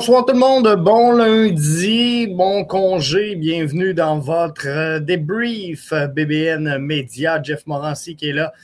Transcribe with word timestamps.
Bonsoir 0.00 0.24
tout 0.24 0.32
le 0.32 0.38
monde, 0.38 0.76
bon 0.82 1.12
lundi, 1.12 2.26
bon 2.26 2.64
congé, 2.64 3.36
bienvenue 3.36 3.92
dans 3.92 4.18
votre 4.18 4.98
débrief 5.00 5.92
BBN 5.92 6.78
Média. 6.78 7.38
Jeff 7.42 7.66
Morancy 7.66 8.16
qui 8.16 8.30
est 8.30 8.32
là 8.32 8.54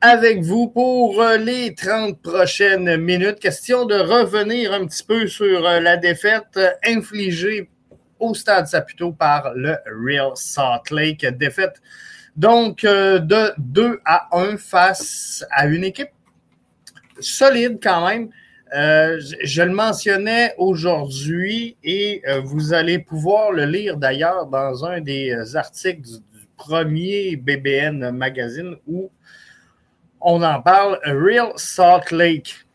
avec 0.00 0.42
vous 0.42 0.66
pour 0.66 1.22
les 1.38 1.76
30 1.76 2.20
prochaines 2.20 2.96
minutes. 2.96 3.38
Question 3.38 3.84
de 3.84 3.94
revenir 3.94 4.72
un 4.72 4.84
petit 4.84 5.04
peu 5.04 5.28
sur 5.28 5.60
la 5.60 5.96
défaite 5.96 6.58
infligée 6.84 7.70
au 8.18 8.34
Stade 8.34 8.66
Saputo 8.66 9.12
par 9.12 9.52
le 9.54 9.76
Real 9.86 10.32
Salt 10.34 10.90
Lake. 10.90 11.24
Défaite 11.38 11.80
donc 12.34 12.82
de 12.82 13.52
2 13.58 14.00
à 14.04 14.36
1 14.36 14.56
face 14.56 15.46
à 15.52 15.68
une 15.68 15.84
équipe 15.84 16.10
solide 17.20 17.78
quand 17.80 18.08
même 18.08 18.30
euh, 18.74 19.20
je 19.42 19.62
le 19.62 19.72
mentionnais 19.72 20.54
aujourd'hui 20.56 21.76
et 21.82 22.22
euh, 22.28 22.40
vous 22.40 22.72
allez 22.72 23.00
pouvoir 23.00 23.50
le 23.50 23.64
lire 23.64 23.96
d'ailleurs 23.96 24.46
dans 24.46 24.84
un 24.84 25.00
des 25.00 25.30
euh, 25.30 25.56
articles 25.56 26.02
du, 26.02 26.18
premier 26.56 27.36
BBN 27.36 28.10
Magazine 28.10 28.76
où 28.86 29.10
on 30.20 30.42
en 30.42 30.60
parle. 30.60 31.00
Real 31.04 31.52
Salt 31.56 32.10
Lake. 32.10 32.66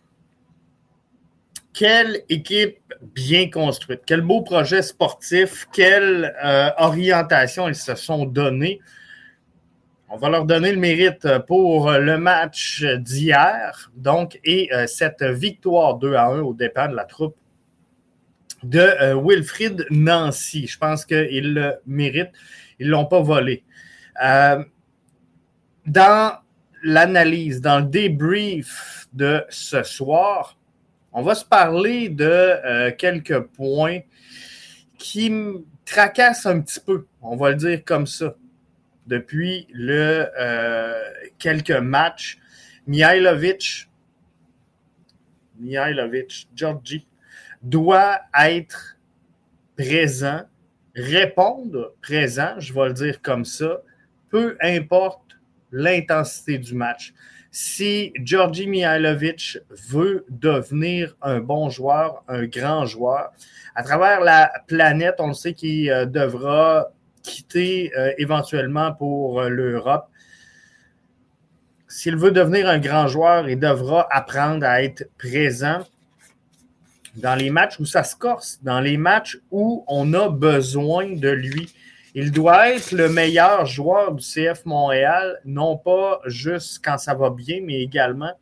Quelle 1.72 2.24
équipe 2.28 2.80
bien 3.02 3.50
construite. 3.52 4.02
Quel 4.08 4.22
beau 4.22 4.42
projet 4.42 4.82
sportif. 4.82 5.68
Quelle 5.72 6.34
orientation 6.80 7.68
ils 7.68 7.76
se 7.76 7.94
sont 7.94 8.26
donnés. 8.26 8.80
On 10.08 10.18
va 10.18 10.30
leur 10.30 10.46
donner 10.46 10.72
le 10.72 10.78
mérite 10.78 11.28
pour 11.48 11.92
le 11.92 12.20
match 12.20 12.84
d'hier, 12.84 13.92
donc, 13.96 14.40
et 14.44 14.72
euh, 14.72 14.86
cette 14.86 15.24
victoire 15.24 15.96
2 15.96 16.14
à 16.14 16.28
1 16.28 16.42
au 16.42 16.54
départ 16.54 16.90
de 16.90 16.96
la 16.96 17.06
troupe 17.06 17.36
de 18.62 18.80
euh, 18.80 19.16
Wilfrid 19.16 19.88
Nancy. 19.90 20.68
Je 20.68 20.78
pense 20.78 21.06
qu'ils 21.06 21.56
le 21.56 21.74
méritent. 21.88 22.32
Ils 22.78 22.86
ne 22.86 22.92
l'ont 22.92 23.08
pas 23.08 23.22
volé. 23.22 23.64
Euh, 24.24 24.64
dans 25.88 26.38
l'analyse, 26.84 27.60
dans 27.60 27.80
le 27.80 27.86
débrief 27.86 29.08
de 29.12 29.44
ce 29.50 29.82
soir, 29.82 30.56
on 31.14 31.24
va 31.24 31.34
se 31.34 31.46
parler 31.46 32.10
de 32.10 32.92
quelques 32.92 33.40
points 33.40 34.00
qui 35.00 35.32
me 35.32 35.66
tracassent 35.84 36.46
un 36.46 36.62
petit 36.62 36.80
peu. 36.80 37.08
On 37.24 37.36
va 37.38 37.50
le 37.50 37.56
dire 37.56 37.84
comme 37.84 38.06
ça 38.06 38.36
depuis 39.08 39.68
le, 39.72 40.28
euh, 40.40 41.04
quelques 41.38 41.72
matchs. 41.72 42.40
Mihailovic, 42.88 43.90
Mihailovic, 45.60 46.48
Georgi, 46.56 47.08
doit 47.62 48.20
être 48.40 48.98
présent, 49.76 50.42
répondre 50.96 51.94
présent, 52.02 52.60
je 52.60 52.74
vais 52.74 52.88
le 52.88 52.94
dire 52.94 53.22
comme 53.22 53.46
ça, 53.46 53.82
peu 54.30 54.58
importe 54.62 55.38
l'intensité 55.72 56.58
du 56.58 56.74
match. 56.76 57.14
Si 57.52 58.12
Georgi 58.22 58.68
Mihailovic 58.68 59.60
veut 59.90 60.26
devenir 60.30 61.16
un 61.22 61.40
bon 61.40 61.70
joueur, 61.70 62.24
un 62.28 62.46
grand 62.46 62.86
joueur, 62.86 63.32
à 63.76 63.84
travers 63.84 64.22
la 64.22 64.52
planète, 64.68 65.16
on 65.20 65.28
le 65.28 65.34
sait 65.34 65.54
qu'il 65.54 65.90
euh, 65.90 66.06
devra 66.06 66.92
quitter 67.26 67.92
euh, 67.98 68.14
éventuellement 68.18 68.94
pour 68.94 69.42
euh, 69.42 69.50
l'Europe. 69.50 70.08
S'il 71.88 72.16
veut 72.16 72.32
devenir 72.32 72.68
un 72.70 72.80
grand 72.80 73.08
joueur, 73.08 73.50
il 73.50 73.60
devra 73.60 74.08
apprendre 74.12 74.66
à 74.66 74.84
être 74.84 75.10
présent 75.18 75.80
dans 77.16 77.36
les 77.36 77.50
matchs 77.50 77.80
où 77.80 77.86
ça 77.86 78.04
se 78.04 78.16
corse, 78.16 78.60
dans 78.62 78.82
les 78.82 78.98
matchs 78.98 79.40
où 79.52 79.84
on 79.88 80.14
a 80.14 80.30
besoin 80.30 81.14
de 81.14 81.30
lui. 81.30 81.74
Il 82.14 82.32
doit 82.32 82.70
être 82.70 82.92
le 82.92 83.10
meilleur 83.10 83.66
joueur 83.66 84.14
du 84.14 84.24
CF 84.24 84.66
Montréal, 84.66 85.40
non 85.46 85.78
pas 85.78 86.22
juste 86.26 86.82
quand 86.84 86.98
ça 86.98 87.14
va 87.14 87.30
bien, 87.30 87.62
mais 87.64 87.82
également 87.82 88.34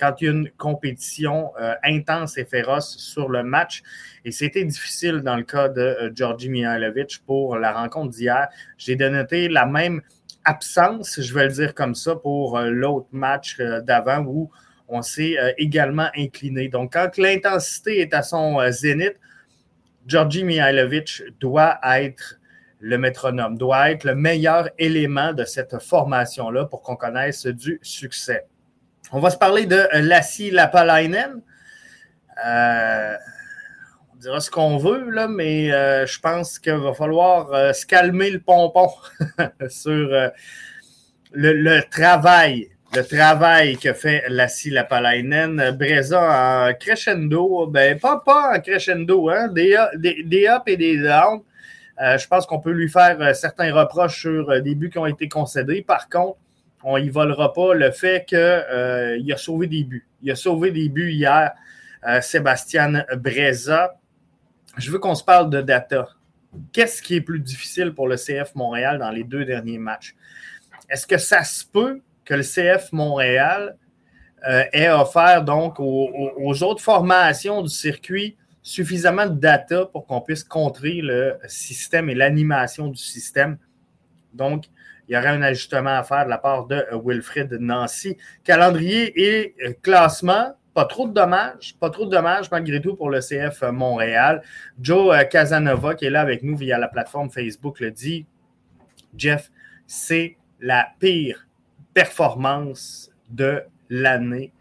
quand 0.00 0.14
il 0.20 0.24
y 0.24 0.28
a 0.28 0.32
une 0.32 0.50
compétition 0.56 1.52
euh, 1.60 1.74
intense 1.84 2.38
et 2.38 2.46
féroce 2.46 2.96
sur 2.96 3.28
le 3.28 3.42
match. 3.42 3.82
Et 4.24 4.32
c'était 4.32 4.64
difficile 4.64 5.20
dans 5.20 5.36
le 5.36 5.42
cas 5.42 5.68
de 5.68 5.80
euh, 5.80 6.10
Georgi 6.14 6.48
Mihailovic 6.48 7.22
pour 7.26 7.56
la 7.58 7.72
rencontre 7.72 8.10
d'hier. 8.10 8.48
J'ai 8.78 8.96
dénoté 8.96 9.48
la 9.48 9.66
même 9.66 10.00
absence, 10.44 11.20
je 11.20 11.34
vais 11.34 11.48
le 11.48 11.52
dire 11.52 11.74
comme 11.74 11.94
ça, 11.94 12.16
pour 12.16 12.56
euh, 12.56 12.70
l'autre 12.70 13.08
match 13.12 13.58
d'avant 13.60 14.24
où 14.26 14.50
on 14.88 15.02
s'est 15.02 15.36
également 15.56 16.08
incliné. 16.16 16.68
Donc, 16.68 16.94
quand 16.94 17.16
l'intensité 17.16 18.00
est 18.00 18.12
à 18.12 18.22
son 18.22 18.58
zénith, 18.70 19.14
Georgi 20.04 20.42
Mihailovic 20.42 21.22
doit 21.38 21.78
être 21.84 22.40
le 22.80 22.98
métronome, 22.98 23.56
doit 23.56 23.92
être 23.92 24.02
le 24.02 24.16
meilleur 24.16 24.68
élément 24.78 25.32
de 25.32 25.44
cette 25.44 25.78
formation-là 25.78 26.64
pour 26.64 26.82
qu'on 26.82 26.96
connaisse 26.96 27.46
du 27.46 27.78
succès. 27.82 28.46
On 29.12 29.18
va 29.18 29.30
se 29.30 29.36
parler 29.36 29.66
de 29.66 29.74
euh, 29.74 30.02
Lassie 30.02 30.52
Lapalainen. 30.52 31.42
Euh, 32.46 33.16
on 34.12 34.16
dira 34.18 34.38
ce 34.38 34.52
qu'on 34.52 34.78
veut, 34.78 35.10
là, 35.10 35.26
mais 35.26 35.72
euh, 35.72 36.06
je 36.06 36.20
pense 36.20 36.60
qu'il 36.60 36.74
va 36.74 36.94
falloir 36.94 37.74
se 37.74 37.84
calmer 37.86 38.30
le 38.30 38.38
pompon 38.38 38.88
sur 39.68 40.30
le, 41.32 41.80
travail. 41.90 42.68
Le 42.94 43.02
travail 43.02 43.78
que 43.78 43.92
fait 43.94 44.22
Lassie 44.28 44.70
Lapalainen. 44.70 45.72
Breza 45.72 46.68
en 46.68 46.74
crescendo, 46.74 47.66
ben 47.66 47.98
pas, 47.98 48.22
pas 48.24 48.52
en 48.56 48.60
crescendo, 48.60 49.28
hein, 49.28 49.48
des, 49.48 49.76
des, 49.96 50.46
up 50.46 50.62
et 50.68 50.76
des 50.76 50.98
downs. 50.98 51.42
je 51.98 52.26
pense 52.28 52.46
qu'on 52.46 52.60
peut 52.60 52.72
lui 52.72 52.88
faire 52.88 53.34
certains 53.34 53.74
reproches 53.74 54.20
sur 54.20 54.62
des 54.62 54.76
buts 54.76 54.90
qui 54.90 54.98
ont 54.98 55.06
été 55.06 55.28
concédés. 55.28 55.82
Par 55.82 56.08
contre, 56.08 56.38
on 56.82 56.96
y 56.96 57.08
volera 57.08 57.52
pas 57.52 57.74
le 57.74 57.90
fait 57.90 58.24
qu'il 58.26 58.38
euh, 58.38 59.32
a 59.32 59.36
sauvé 59.36 59.66
des 59.66 59.84
buts. 59.84 60.06
Il 60.22 60.30
a 60.30 60.36
sauvé 60.36 60.70
des 60.70 60.88
buts 60.88 61.12
hier, 61.12 61.52
euh, 62.06 62.20
Sébastien 62.20 63.04
Breza. 63.16 63.94
Je 64.76 64.90
veux 64.90 64.98
qu'on 64.98 65.14
se 65.14 65.24
parle 65.24 65.50
de 65.50 65.60
data. 65.60 66.08
Qu'est-ce 66.72 67.02
qui 67.02 67.16
est 67.16 67.20
plus 67.20 67.40
difficile 67.40 67.92
pour 67.92 68.08
le 68.08 68.16
CF 68.16 68.54
Montréal 68.54 68.98
dans 68.98 69.10
les 69.10 69.24
deux 69.24 69.44
derniers 69.44 69.78
matchs? 69.78 70.14
Est-ce 70.88 71.06
que 71.06 71.18
ça 71.18 71.44
se 71.44 71.64
peut 71.64 72.00
que 72.24 72.34
le 72.34 72.42
CF 72.42 72.92
Montréal 72.92 73.76
euh, 74.48 74.64
ait 74.72 74.88
offert 74.88 75.44
donc 75.44 75.78
aux, 75.78 76.62
autres 76.62 76.82
formations 76.82 77.62
du 77.62 77.68
circuit 77.68 78.36
suffisamment 78.62 79.26
de 79.26 79.38
data 79.38 79.86
pour 79.86 80.06
qu'on 80.06 80.20
puisse 80.20 80.44
contrer 80.44 81.00
le 81.02 81.36
système 81.46 82.10
et 82.10 82.14
l'animation 82.14 82.88
du 82.88 83.00
système? 83.00 83.58
Donc, 84.32 84.66
il 85.10 85.14
y 85.14 85.16
aurait 85.16 85.30
un 85.30 85.42
ajustement 85.42 85.98
à 85.98 86.04
faire 86.04 86.24
de 86.24 86.30
la 86.30 86.38
part 86.38 86.66
de 86.66 86.76
euh, 86.76 87.00
Wilfred 87.04 87.52
Nancy. 87.54 88.16
Calendrier 88.44 89.12
et 89.20 89.56
euh, 89.66 89.72
classement, 89.82 90.54
pas 90.72 90.84
trop 90.84 91.08
de 91.08 91.12
dommages, 91.12 91.74
pas 91.80 91.90
trop 91.90 92.06
de 92.06 92.12
dommages 92.12 92.48
malgré 92.48 92.80
tout 92.80 92.94
pour 92.94 93.10
le 93.10 93.18
CF 93.18 93.62
Montréal. 93.72 94.40
Joe 94.80 95.12
euh, 95.12 95.24
Casanova, 95.24 95.96
qui 95.96 96.04
est 96.04 96.10
là 96.10 96.20
avec 96.20 96.44
nous 96.44 96.56
via 96.56 96.78
la 96.78 96.86
plateforme 96.86 97.28
Facebook, 97.28 97.80
le 97.80 97.90
dit. 97.90 98.24
Jeff, 99.16 99.50
c'est 99.84 100.36
la 100.60 100.86
pire 101.00 101.44
performance 101.92 103.10
de 103.30 103.64
l'année. 103.88 104.52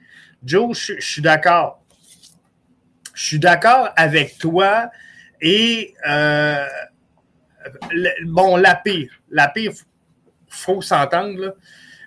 Joe, 0.44 0.75
je, 0.75 1.00
suis 1.00 1.22
d'accord. 1.22 1.84
Je 3.13 3.24
suis 3.24 3.40
d'accord 3.40 3.90
avec 3.95 4.40
toi. 4.40 4.90
Et 5.42 5.94
bon, 8.25 8.56
la 8.57 8.74
pire. 8.74 9.12
La 9.30 9.48
pire, 9.48 9.74
faut 10.59 10.81
s'entendre, 10.81 11.56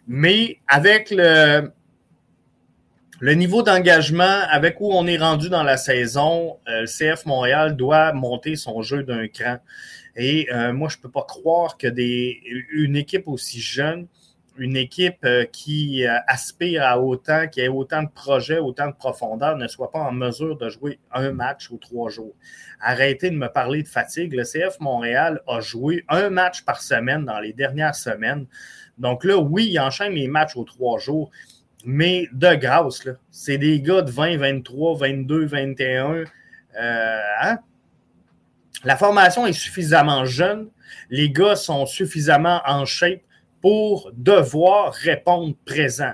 mais 0.07 0.59
avec 0.69 1.11
le, 1.11 1.71
le 3.21 3.35
niveau 3.35 3.63
d'engagement, 3.63 4.41
avec 4.51 4.81
où 4.81 4.93
on 4.93 5.07
est 5.07 5.19
rendu 5.19 5.49
dans 5.49 5.63
la 5.63 5.77
saison, 5.77 6.59
euh, 6.69 6.83
le 6.83 6.87
CF 6.87 7.25
Montréal 7.27 7.77
doit 7.77 8.13
monter 8.13 8.57
son 8.57 8.83
jeu 8.83 9.05
d'un 9.05 9.29
cran. 9.29 9.59
Et 10.17 10.53
euh, 10.53 10.73
moi, 10.73 10.89
je 10.89 10.97
ne 10.99 11.03
peux 11.03 11.11
pas 11.11 11.23
croire 11.23 11.79
que 11.79 11.87
des, 11.87 12.41
une 12.73 12.97
équipe 12.97 13.29
aussi 13.29 13.61
jeune, 13.61 14.09
une 14.59 14.77
équipe 14.77 15.25
euh, 15.25 15.45
qui 15.45 16.05
aspire 16.27 16.83
à 16.85 17.01
autant, 17.01 17.49
qui 17.49 17.65
a 17.65 17.71
autant 17.71 18.03
de 18.03 18.09
projets, 18.09 18.59
autant 18.59 18.89
de 18.89 18.95
profondeur, 18.95 19.57
ne 19.57 19.67
soit 19.67 19.91
pas 19.91 20.01
en 20.01 20.13
mesure 20.13 20.57
de 20.57 20.69
jouer 20.69 20.99
un 21.13 21.33
match 21.33 21.71
ou 21.71 21.79
trois 21.79 22.11
jours. 22.11 22.35
Arrêtez 22.81 23.31
de 23.31 23.37
me 23.37 23.49
parler 23.49 23.83
de 23.83 23.89
fatigue. 23.89 24.35
Le 24.35 24.45
CF 24.45 24.79
Montréal 24.81 25.41
a 25.47 25.61
joué 25.61 26.05
un 26.09 26.31
match 26.31 26.63
par 26.65 26.83
semaine 26.83 27.25
dans 27.25 27.41
les 27.41 27.53
dernières 27.53 27.95
semaines. 27.95 28.47
Donc 28.99 29.25
là, 29.25 29.39
oui, 29.39 29.69
il 29.71 29.81
enchaîne 29.81 30.13
les 30.13 30.29
matchs 30.29 30.57
aux 30.57 30.65
trois 30.65 30.99
jours, 30.99 31.31
mais 31.85 32.29
de 32.33 32.55
grâce, 32.55 33.09
c'est 33.31 33.59
des 33.59 33.81
gars 33.81 34.03
de 34.03 34.11
20, 34.11 34.37
23, 34.37 34.99
22, 34.99 35.47
21. 35.47 36.25
hein? 36.79 37.59
La 38.85 38.97
formation 38.97 39.47
est 39.47 39.53
suffisamment 39.53 40.25
jeune. 40.25 40.69
Les 41.09 41.31
gars 41.31 41.57
sont 41.57 41.87
suffisamment 41.87 42.61
en 42.67 42.85
shape 42.85 43.21
pour 43.63 44.11
devoir 44.15 44.93
répondre 44.93 45.55
présent. 45.65 46.13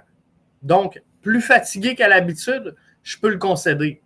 Donc, 0.62 1.02
plus 1.22 1.40
fatigué 1.40 1.94
qu'à 1.96 2.06
l'habitude, 2.06 2.76
je 3.02 3.18
peux 3.18 3.30
le 3.30 3.38
concéder. 3.38 4.02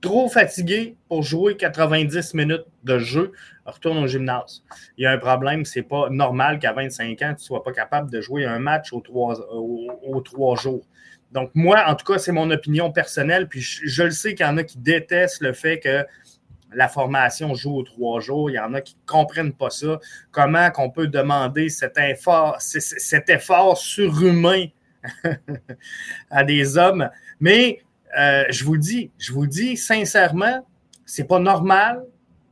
trop 0.00 0.28
fatigué 0.28 0.96
pour 1.08 1.24
jouer 1.24 1.56
90 1.56 2.34
minutes 2.34 2.66
de 2.84 2.98
jeu, 2.98 3.32
retourne 3.64 3.98
au 3.98 4.06
gymnase. 4.06 4.62
Il 4.96 5.02
y 5.02 5.06
a 5.06 5.10
un 5.10 5.18
problème, 5.18 5.64
c'est 5.64 5.82
pas 5.82 6.08
normal 6.08 6.60
qu'à 6.60 6.72
25 6.72 7.20
ans, 7.22 7.28
tu 7.30 7.32
ne 7.32 7.38
sois 7.38 7.64
pas 7.64 7.72
capable 7.72 8.10
de 8.10 8.20
jouer 8.20 8.44
un 8.44 8.60
match 8.60 8.92
aux 8.92 9.00
trois, 9.00 9.34
aux, 9.52 10.20
trois 10.20 10.56
jours. 10.56 10.86
Donc, 11.32 11.50
moi, 11.54 11.84
en 11.86 11.94
tout 11.94 12.10
cas, 12.10 12.18
c'est 12.18 12.32
mon 12.32 12.50
opinion 12.50 12.92
personnelle. 12.92 13.48
Puis 13.48 13.60
je, 13.60 14.02
le 14.04 14.10
sais 14.10 14.34
qu'il 14.34 14.46
y 14.46 14.48
en 14.48 14.56
a 14.56 14.64
qui 14.64 14.78
détestent 14.78 15.42
le 15.42 15.52
fait 15.52 15.80
que 15.80 16.06
la 16.72 16.88
formation 16.88 17.54
joue 17.54 17.76
aux 17.76 17.82
trois 17.82 18.20
jours. 18.20 18.50
Il 18.50 18.54
y 18.54 18.58
en 18.58 18.74
a 18.74 18.80
qui 18.80 18.94
ne 18.94 19.06
comprennent 19.06 19.52
pas 19.52 19.70
ça. 19.70 19.98
Comment 20.30 20.70
qu'on 20.70 20.90
peut 20.90 21.06
demander 21.06 21.68
cet 21.68 21.98
effort, 21.98 22.60
surhumain 23.76 24.66
à 26.30 26.44
des 26.44 26.76
hommes? 26.76 27.08
Mais 27.40 27.82
euh, 28.18 28.44
je 28.50 28.64
vous 28.64 28.76
dis, 28.76 29.10
je 29.18 29.32
vous 29.32 29.46
dis 29.46 29.76
sincèrement, 29.76 30.66
c'est 31.06 31.26
pas 31.26 31.38
normal 31.38 32.04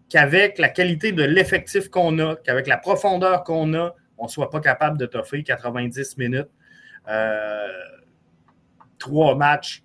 qu'avec 0.09 0.59
la 0.59 0.69
qualité 0.69 1.13
de 1.13 1.25
l'effectif 1.25 1.89
qu'on 1.89 2.19
a, 2.19 2.37
qu'avec 2.37 2.67
la 2.67 2.77
profondeur 2.77 3.45
qu'on 3.45 3.75
a, 3.75 3.95
on 4.19 4.25
ne 4.25 4.31
soit 4.31 4.51
pas 4.51 4.61
capable 4.61 4.97
de 4.99 5.07
t'offrir 5.07 5.45
90 5.45 6.17
minutes, 6.17 6.49
euh, 7.09 7.69
trois 8.99 9.35
matchs 9.35 9.83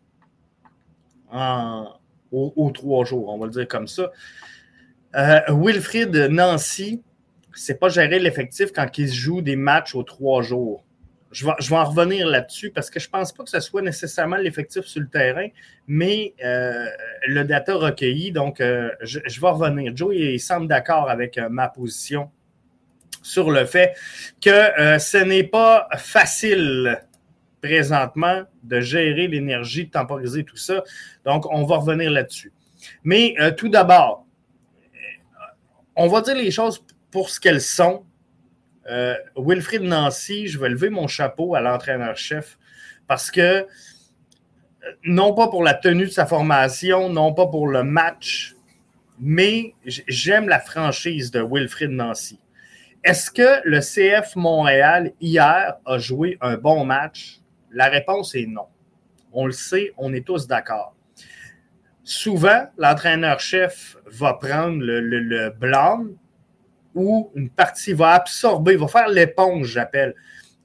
aux, 2.31 2.71
trois 2.71 3.05
jours, 3.05 3.29
on 3.29 3.37
va 3.37 3.45
le 3.45 3.51
dire 3.51 3.67
comme 3.67 3.87
ça. 3.87 4.11
Euh, 5.15 5.39
Wilfried 5.49 6.15
Nancy, 6.15 7.01
c'est 7.53 7.79
pas 7.79 7.89
gérer 7.89 8.19
l'effectif 8.19 8.71
quand 8.71 8.97
il 8.97 9.11
joue 9.11 9.41
des 9.41 9.55
matchs 9.55 9.95
aux 9.95 10.03
trois 10.03 10.41
jours. 10.41 10.85
Je 11.31 11.45
vais, 11.45 11.75
en 11.77 11.85
revenir 11.85 12.27
là-dessus 12.27 12.71
parce 12.71 12.89
que 12.89 12.99
je 12.99 13.07
ne 13.07 13.11
pense 13.11 13.31
pas 13.31 13.43
que 13.43 13.49
ce 13.49 13.61
soit 13.61 13.81
nécessairement 13.81 14.35
l'effectif 14.35 14.83
sur 14.83 14.99
le 14.99 15.07
terrain, 15.07 15.47
mais 15.87 16.33
euh, 16.43 16.87
le 17.25 17.43
data 17.43 17.73
recueilli. 17.75 18.33
Donc, 18.33 18.59
euh, 18.59 18.89
je, 19.01 19.19
vais 19.19 19.47
revenir. 19.47 19.95
Joe, 19.95 20.13
il 20.13 20.39
semble 20.41 20.67
d'accord 20.67 21.09
avec 21.09 21.37
ma 21.37 21.69
position 21.69 22.29
sur 23.23 23.49
le 23.49 23.65
fait 23.65 23.95
que 24.41 24.97
ce 24.99 25.23
n'est 25.23 25.43
pas 25.43 25.87
facile 25.97 27.01
présentement 27.61 28.43
de 28.63 28.79
gérer 28.79 29.27
l'énergie, 29.27 29.85
de 29.85 29.91
temporiser 29.91 30.43
tout 30.43 30.57
ça. 30.57 30.83
Donc, 31.25 31.45
on 31.51 31.65
va 31.65 31.77
revenir 31.77 32.11
là-dessus. 32.11 32.51
Mais 33.03 33.35
tout 33.57 33.69
d'abord, 33.69 34.25
on 35.95 36.07
va 36.07 36.21
dire 36.21 36.35
les 36.35 36.51
choses 36.51 36.83
pour 37.11 37.29
ce 37.29 37.39
qu'elles 37.39 37.61
sont 37.61 38.05
euh, 38.89 39.15
Wilfried 39.37 39.83
Nancy, 39.83 40.47
je 40.47 40.59
vais 40.59 40.69
lever 40.69 40.89
mon 40.89 41.07
chapeau 41.07 41.55
à 41.55 41.61
l'entraîneur-chef 41.61 42.57
parce 43.07 43.29
que, 43.29 43.41
euh, 43.41 43.65
non 45.03 45.33
pas 45.33 45.47
pour 45.49 45.63
la 45.63 45.73
tenue 45.73 46.05
de 46.05 46.11
sa 46.11 46.25
formation, 46.25 47.09
non 47.09 47.33
pas 47.33 47.47
pour 47.47 47.67
le 47.67 47.83
match, 47.83 48.55
mais 49.19 49.75
j'aime 49.85 50.49
la 50.49 50.59
franchise 50.59 51.29
de 51.29 51.41
Wilfried 51.41 51.91
Nancy. 51.91 52.39
Est-ce 53.03 53.29
que 53.29 53.61
le 53.65 53.79
CF 53.79 54.35
Montréal, 54.35 55.13
hier, 55.21 55.75
a 55.85 55.97
joué 55.99 56.37
un 56.41 56.57
bon 56.57 56.85
match? 56.85 57.40
La 57.71 57.87
réponse 57.87 58.35
est 58.35 58.45
non. 58.45 58.67
On 59.31 59.45
le 59.45 59.51
sait, 59.53 59.93
on 59.97 60.13
est 60.13 60.25
tous 60.25 60.47
d'accord. 60.47 60.95
Souvent, 62.03 62.65
l'entraîneur-chef 62.77 63.97
va 64.07 64.33
prendre 64.33 64.83
le, 64.83 64.99
le, 64.99 65.19
le 65.19 65.53
où 66.93 67.31
une 67.35 67.49
partie 67.49 67.93
va 67.93 68.11
absorber, 68.11 68.75
va 68.75 68.87
faire 68.87 69.07
l'éponge, 69.07 69.67
j'appelle, 69.67 70.15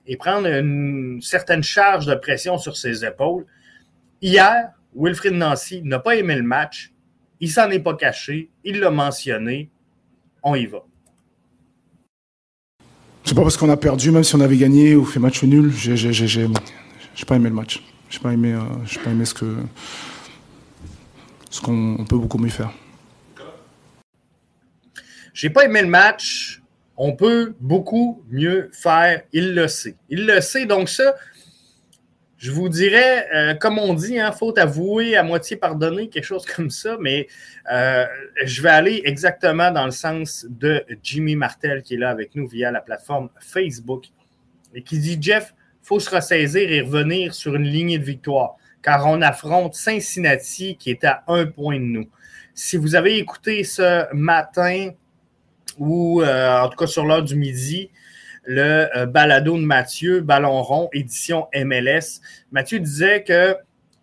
et 0.06 0.17
prendre 0.17 0.49
une 0.49 1.20
certaine 1.23 1.62
charge 1.62 2.06
de 2.06 2.14
pression 2.14 2.58
sur 2.58 2.76
ses 2.76 3.05
épaules. 3.05 3.47
Hier, 4.20 4.70
Wilfried 4.94 5.35
Nancy 5.35 5.82
n'a 5.82 5.99
pas 5.99 6.17
aimé 6.17 6.35
le 6.37 6.43
match. 6.43 6.93
Il 7.38 7.50
s'en 7.50 7.70
est 7.70 7.81
pas 7.81 7.94
caché. 7.94 8.50
Il 8.64 8.81
l'a 8.81 8.91
mentionné. 8.91 9.70
On 10.43 10.55
y 10.55 10.67
va. 10.67 10.85
C'est 13.25 13.35
pas 13.35 13.43
parce 13.43 13.56
qu'on 13.56 13.69
a 13.69 13.76
perdu, 13.76 14.11
même 14.11 14.25
si 14.25 14.35
on 14.37 14.41
avait 14.41 14.56
gagné 14.56 14.94
ou 14.94 15.05
fait 15.05 15.19
match 15.19 15.43
nul, 15.43 15.73
j'ai 15.73 16.49
pas 17.25 17.37
aimé 17.37 17.49
le 17.49 17.55
match. 17.55 17.83
J'ai 18.11 18.19
pas 18.19 18.33
aimé, 18.33 18.53
euh, 18.53 19.01
pas 19.03 19.11
aimé 19.11 19.25
ce 19.25 19.35
que 19.35 19.57
ce 21.51 21.61
qu'on 21.61 22.05
peut 22.09 22.19
beaucoup 22.19 22.39
mieux 22.39 22.51
faire. 22.51 22.73
J'ai 25.33 25.51
pas 25.51 25.65
aimé 25.65 25.83
le 25.83 25.89
match. 25.89 26.63
On 26.97 27.15
peut 27.15 27.55
beaucoup 27.61 28.23
mieux 28.31 28.71
faire. 28.73 29.23
Il 29.33 29.55
le 29.55 29.69
sait. 29.69 29.97
Il 30.09 30.27
le 30.27 30.41
sait. 30.41 30.67
Donc, 30.67 30.89
ça, 30.89 31.15
je 32.39 32.51
vous 32.51 32.69
dirais, 32.69 33.27
euh, 33.35 33.55
comme 33.55 33.79
on 33.79 33.95
dit, 33.95 34.19
hein, 34.19 34.31
faute 34.33 34.59
avouée, 34.59 35.17
à 35.17 35.23
moitié 35.23 35.57
pardonner, 35.57 36.09
quelque 36.09 36.25
chose 36.25 36.45
comme 36.47 36.71
ça, 36.71 36.97
mais 37.01 37.29
euh, 37.73 38.07
je 38.45 38.63
vais 38.63 38.69
aller 38.69 39.03
exactement 39.05 39.71
dans 39.71 39.85
le 39.85 39.91
sens 39.91 40.47
de 40.49 40.85
Jimmy 41.03 41.35
Martel 41.35 41.83
qui 41.83 41.95
est 41.95 41.99
là 41.99 42.11
avec 42.11 42.35
nous 42.35 42.47
via 42.47 42.71
la 42.71 42.81
plateforme 42.81 43.31
Facebook 43.41 44.07
et 44.75 44.83
qui 44.83 44.99
dit 44.99 45.19
Jeff, 45.21 45.55
faut 45.87 46.00
se 46.00 46.11
ressaisir 46.11 46.71
et 46.71 46.81
revenir 46.81 47.33
sur 47.33 47.55
une 47.55 47.62
lignée 47.62 47.99
de 47.99 48.05
victoire 48.05 48.56
car 48.83 49.06
on 49.06 49.23
affronte 49.23 49.75
Cincinnati 49.75 50.77
qui 50.77 50.91
est 50.91 51.05
à 51.05 51.23
un 51.29 51.47
point 51.47 51.79
de 51.79 51.85
nous. 51.85 52.11
Si 52.55 52.77
vous 52.77 52.97
avez 52.97 53.19
écouté 53.19 53.62
ce 53.62 54.12
matin 54.12 54.91
ou 55.79 56.23
euh, 56.23 56.61
en 56.61 56.69
tout 56.69 56.77
cas 56.77 56.87
sur 56.87 57.05
l'heure 57.05 57.23
du 57.23 57.37
midi, 57.37 57.91
le 58.44 58.88
euh, 58.97 59.06
balado 59.06 59.56
de 59.56 59.62
Mathieu, 59.62 60.21
Ballon 60.21 60.62
rond, 60.62 60.88
édition 60.93 61.49
MLS. 61.55 62.21
Mathieu 62.50 62.81
disait 62.81 63.23
que 63.23 63.56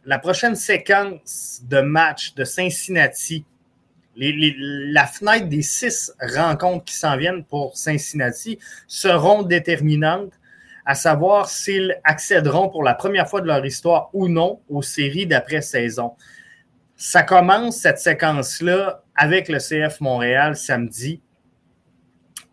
la 0.06 0.20
prochaine 0.20 0.56
séquence 0.56 1.62
de 1.64 1.80
match 1.80 2.34
de 2.36 2.44
Cincinnati, 2.44 3.46
la 4.16 5.06
fenêtre 5.08 5.48
des 5.48 5.64
six 5.64 6.14
rencontres 6.20 6.86
qui 6.86 6.96
s'en 6.96 7.18
viennent 7.18 7.44
pour 7.44 7.76
Cincinnati 7.78 8.60
seront 8.88 9.44
déterminantes, 9.44 10.34
à 10.86 10.96
savoir 10.96 11.50
s'ils 11.50 11.98
accéderont 12.04 12.70
pour 12.70 12.84
la 12.84 12.94
première 12.94 13.30
fois 13.30 13.42
de 13.42 13.48
leur 13.48 13.66
histoire 13.66 14.10
ou 14.14 14.28
non 14.28 14.62
aux 14.70 14.82
séries 14.82 15.28
d'après-saison. 15.28 16.14
Ça 16.96 17.24
commence 17.24 17.78
cette 17.78 18.00
séquence-là 18.00 19.04
avec 19.16 19.50
le 19.50 19.60
CF 19.60 20.00
Montréal 20.02 20.56
samedi 20.56 21.22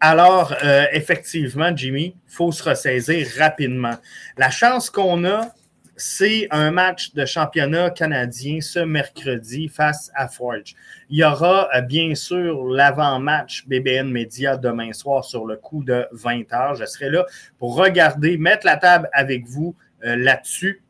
alors, 0.03 0.55
euh, 0.65 0.87
effectivement, 0.93 1.77
Jimmy, 1.77 2.17
il 2.27 2.33
faut 2.33 2.51
se 2.53 2.63
ressaisir 2.63 3.27
rapidement. 3.39 3.97
La 4.39 4.49
chance 4.49 4.89
qu'on 4.89 5.27
a, 5.27 5.53
c'est 6.01 6.49
un 6.51 6.71
match 6.71 7.13
de 7.15 7.25
championnat 7.25 7.91
canadien 7.91 8.61
ce 8.61 8.81
mercredi 8.81 9.69
face 9.69 10.11
à 10.15 10.29
Forge. 10.29 10.75
Il 11.09 11.19
y 11.19 11.25
aura 11.25 11.69
euh, 11.75 11.81
bien 11.81 12.15
sûr 12.15 12.65
l'avant-match 12.67 13.67
BBN 13.67 14.11
Media 14.11 14.57
demain 14.57 14.93
soir 14.93 15.25
sur 15.25 15.47
le 15.47 15.57
coup 15.57 15.85
de 15.85 16.07
20 16.13 16.43
h. 16.51 16.77
Je 16.79 16.85
serai 16.87 17.11
là 17.11 17.27
pour 17.59 17.77
regarder, 17.77 18.39
mettre 18.39 18.67
la 18.67 18.77
table 18.77 19.09
avec 19.13 19.47
vous 19.47 19.77
euh, 20.05 20.17
là-dessus. 20.17 20.83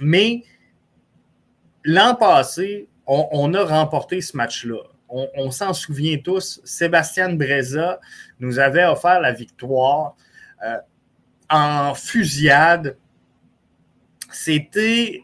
Mais 0.00 0.44
l'an 1.84 2.14
passé, 2.14 2.88
on 3.06 3.54
a 3.54 3.64
remporté 3.64 4.20
ce 4.20 4.36
match-là 4.36 4.82
on, 5.08 5.50
s'en 5.50 5.72
souvient 5.72 6.18
tous, 6.18 6.60
Sébastien 6.64 7.32
Breza 7.32 8.00
nous 8.40 8.58
avait 8.58 8.84
offert 8.84 9.20
la 9.20 9.32
victoire 9.32 10.14
euh, 10.64 10.76
en 11.50 11.94
fusillade. 11.94 12.96
C'était 14.30 15.22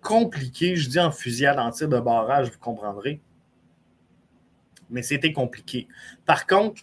compliqué, 0.00 0.76
je 0.76 0.88
dis 0.88 1.00
en 1.00 1.10
fusillade, 1.10 1.58
en 1.58 1.70
tir 1.70 1.88
de 1.88 1.98
barrage, 1.98 2.50
vous 2.50 2.58
comprendrez. 2.58 3.20
Mais 4.88 5.02
c'était 5.02 5.32
compliqué. 5.32 5.88
Par 6.26 6.46
contre, 6.46 6.82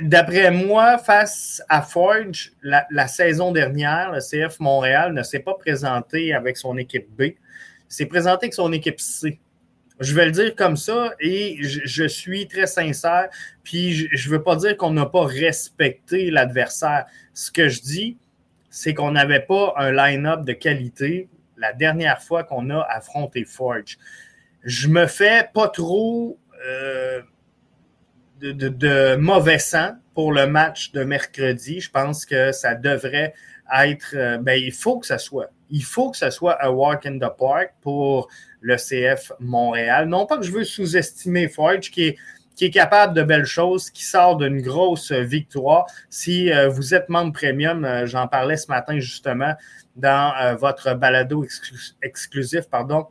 d'après 0.00 0.50
moi, 0.50 0.98
face 0.98 1.62
à 1.68 1.80
Forge, 1.80 2.52
la, 2.62 2.86
la, 2.90 3.06
saison 3.06 3.52
dernière, 3.52 4.12
le 4.12 4.20
CF 4.20 4.58
Montréal 4.60 5.14
ne 5.14 5.22
s'est 5.22 5.38
pas 5.40 5.54
présenté 5.54 6.34
avec 6.34 6.56
son 6.56 6.76
équipe 6.76 7.08
B, 7.16 7.34
s'est 7.88 8.06
présenté 8.06 8.46
avec 8.46 8.54
son 8.54 8.72
équipe 8.72 9.00
C. 9.00 9.38
Je 10.00 10.12
vais 10.14 10.26
le 10.26 10.32
dire 10.32 10.56
comme 10.56 10.76
ça 10.76 11.14
et 11.20 11.58
je, 11.62 12.06
suis 12.08 12.48
très 12.48 12.66
sincère. 12.66 13.28
Puis 13.62 14.08
je 14.12 14.28
ne 14.28 14.32
veux 14.34 14.42
pas 14.42 14.56
dire 14.56 14.76
qu'on 14.76 14.90
n'a 14.90 15.06
pas 15.06 15.24
respecté 15.24 16.30
l'adversaire. 16.30 17.06
Ce 17.32 17.50
que 17.50 17.68
je 17.68 17.80
dis, 17.80 18.16
c'est 18.74 18.92
qu'on 18.92 19.12
n'avait 19.12 19.38
pas 19.38 19.72
un 19.76 19.92
line-up 19.92 20.44
de 20.44 20.52
qualité 20.52 21.28
la 21.56 21.72
dernière 21.72 22.20
fois 22.20 22.42
qu'on 22.42 22.70
a 22.70 22.80
affronté 22.90 23.44
Forge. 23.44 23.98
Je 24.64 24.88
me 24.88 25.06
fais 25.06 25.48
pas 25.54 25.68
trop 25.68 26.36
euh, 26.66 27.22
de, 28.40 29.14
mauvais 29.14 29.60
sang 29.60 29.92
pour 30.12 30.32
le 30.32 30.48
match 30.48 30.90
de 30.90 31.04
mercredi. 31.04 31.78
Je 31.78 31.88
pense 31.88 32.26
que 32.26 32.50
ça 32.50 32.74
devrait 32.74 33.32
être. 33.80 34.12
Euh, 34.14 34.38
ben, 34.38 34.60
il 34.60 34.72
faut 34.72 34.98
que 34.98 35.06
ça 35.06 35.18
soit. 35.18 35.50
Il 35.70 35.84
faut 35.84 36.10
que 36.10 36.16
ça 36.16 36.32
soit 36.32 36.60
un 36.64 36.70
walk 36.70 37.06
in 37.06 37.18
the 37.18 37.32
park 37.38 37.74
pour 37.80 38.26
le 38.60 38.74
CF 38.74 39.30
Montréal. 39.38 40.08
Non 40.08 40.26
pas 40.26 40.36
que 40.36 40.42
je 40.42 40.50
veux 40.50 40.64
sous-estimer 40.64 41.46
Forge, 41.46 41.92
qui 41.92 42.08
est, 42.08 42.16
qui 42.56 42.66
est 42.66 42.70
capable 42.70 43.14
de 43.14 43.22
belles 43.22 43.46
choses, 43.46 43.90
qui 43.90 44.04
sort 44.04 44.36
d'une 44.36 44.60
grosse 44.60 45.12
victoire. 45.12 45.86
Si 46.08 46.52
euh, 46.52 46.68
vous 46.68 46.94
êtes 46.94 47.08
membre 47.08 47.32
premium, 47.32 47.84
euh, 47.84 48.06
j'en 48.06 48.28
parlais 48.28 48.56
ce 48.56 48.68
matin 48.68 48.98
justement 48.98 49.54
dans 49.96 50.32
euh, 50.40 50.54
votre 50.54 50.94
balado 50.94 51.44
exclusif, 52.02 52.68
pardon. 52.70 53.06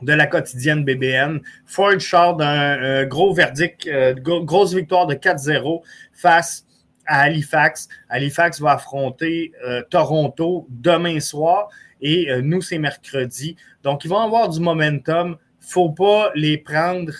de 0.00 0.12
la 0.12 0.26
quotidienne 0.26 0.84
BBN. 0.84 1.40
Ford 1.66 2.00
sort 2.00 2.36
d'un 2.36 3.04
gros 3.04 3.34
verdict, 3.34 3.88
grosse 4.20 4.74
victoire 4.74 5.06
de 5.06 5.14
4-0 5.14 5.82
face 6.12 6.64
à 7.06 7.22
Halifax. 7.22 7.88
Halifax 8.08 8.60
va 8.60 8.72
affronter 8.72 9.52
Toronto 9.90 10.66
demain 10.70 11.20
soir 11.20 11.68
et 12.00 12.28
nous, 12.42 12.62
c'est 12.62 12.78
mercredi. 12.78 13.56
Donc, 13.84 14.04
ils 14.04 14.08
vont 14.08 14.18
avoir 14.18 14.48
du 14.48 14.60
momentum. 14.60 15.36
faut 15.60 15.90
pas 15.90 16.32
les 16.34 16.58
prendre 16.58 17.12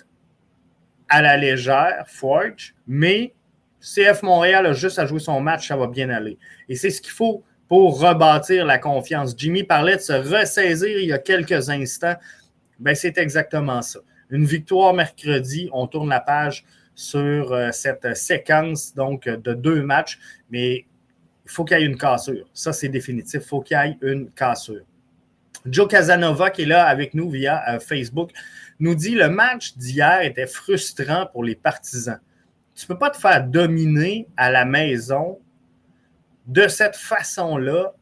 à 1.12 1.21
la 1.21 1.37
légère, 1.37 2.04
Forge, 2.07 2.75
mais 2.87 3.35
CF 3.81 4.23
Montréal 4.23 4.64
a 4.64 4.73
juste 4.73 4.99
à 4.99 5.04
jouer 5.04 5.21
son 5.21 5.40
match, 5.40 5.69
ça 5.69 5.76
va 5.76 5.87
bien 5.87 6.09
aller. 6.09 6.38
Et 6.71 6.75
c'est 6.75 6.88
ce 6.88 7.02
qu'il 7.02 7.12
faut 7.12 7.45
pour 7.69 8.00
rebâtir 8.00 8.64
la 8.64 8.78
confiance. 8.78 9.35
Jimmy 9.37 9.62
parlait 9.62 9.97
de 9.97 10.00
se 10.00 10.12
ressaisir 10.14 10.99
il 10.99 11.09
y 11.09 11.12
a 11.12 11.19
quelques 11.19 11.69
instants. 11.69 12.14
Ben, 12.78 12.95
c'est 12.95 13.19
exactement 13.19 13.83
ça. 13.83 14.00
Une 14.31 14.47
victoire 14.47 14.95
mercredi, 14.95 15.69
on 15.75 15.87
tourne 15.87 16.09
la 16.09 16.21
page 16.21 16.64
sur 16.95 17.52
euh, 17.52 17.71
cette 17.73 18.16
séquence 18.16 18.95
donc 18.95 19.28
de 19.28 19.52
deux 19.52 19.83
matchs, 19.83 20.19
mais 20.50 20.87
il 21.45 21.50
faut 21.50 21.64
qu'il 21.64 21.78
y 21.78 21.83
ait 21.83 21.87
une 21.87 21.99
cassure. 21.99 22.49
Ça, 22.54 22.73
c'est 22.73 22.88
définitif. 22.88 23.42
Il 23.45 23.49
faut 23.49 23.61
qu'il 23.61 23.76
y 23.76 23.81
ait 23.81 23.99
une 24.00 24.31
cassure. 24.31 24.85
Joe 25.66 25.88
Casanova, 25.88 26.49
qui 26.50 26.62
est 26.62 26.66
là 26.66 26.87
avec 26.87 27.12
nous 27.12 27.28
via 27.28 27.62
euh, 27.69 27.81
Facebook, 27.81 28.31
nous 28.82 28.96
dit 28.96 29.14
le 29.14 29.28
match 29.28 29.76
d'hier 29.76 30.22
était 30.22 30.48
frustrant 30.48 31.26
pour 31.26 31.44
les 31.44 31.54
partisans. 31.54 32.18
Tu 32.74 32.84
ne 32.84 32.88
peux 32.88 32.98
pas 32.98 33.10
te 33.10 33.16
faire 33.16 33.46
dominer 33.46 34.26
à 34.36 34.50
la 34.50 34.64
maison 34.64 35.38
de 36.48 36.66
cette 36.66 36.96
façon-là 36.96 37.92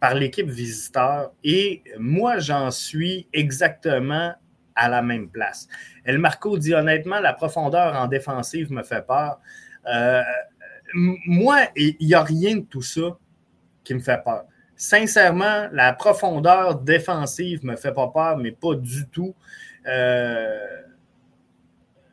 par 0.00 0.14
l'équipe 0.14 0.50
visiteur. 0.50 1.32
Et 1.42 1.82
moi, 1.98 2.38
j'en 2.38 2.70
suis 2.70 3.26
exactement 3.32 4.34
à 4.74 4.90
la 4.90 5.00
même 5.00 5.30
place. 5.30 5.68
El 6.04 6.18
Marco 6.18 6.58
dit 6.58 6.74
honnêtement, 6.74 7.20
la 7.20 7.32
profondeur 7.32 7.94
en 7.96 8.06
défensive 8.06 8.70
me 8.70 8.82
fait 8.82 9.06
peur. 9.06 9.40
Euh, 9.86 10.22
moi, 10.92 11.60
il 11.76 11.96
n'y 11.98 12.12
a 12.12 12.22
rien 12.22 12.56
de 12.56 12.64
tout 12.64 12.82
ça 12.82 13.16
qui 13.82 13.94
me 13.94 14.00
fait 14.00 14.22
peur. 14.22 14.44
Sincèrement, 14.76 15.68
la 15.72 15.94
profondeur 15.94 16.74
défensive 16.80 17.64
ne 17.64 17.70
me 17.70 17.76
fait 17.76 17.94
pas 17.94 18.08
peur, 18.08 18.36
mais 18.36 18.52
pas 18.52 18.74
du 18.74 19.08
tout. 19.08 19.34
Euh, 19.86 20.82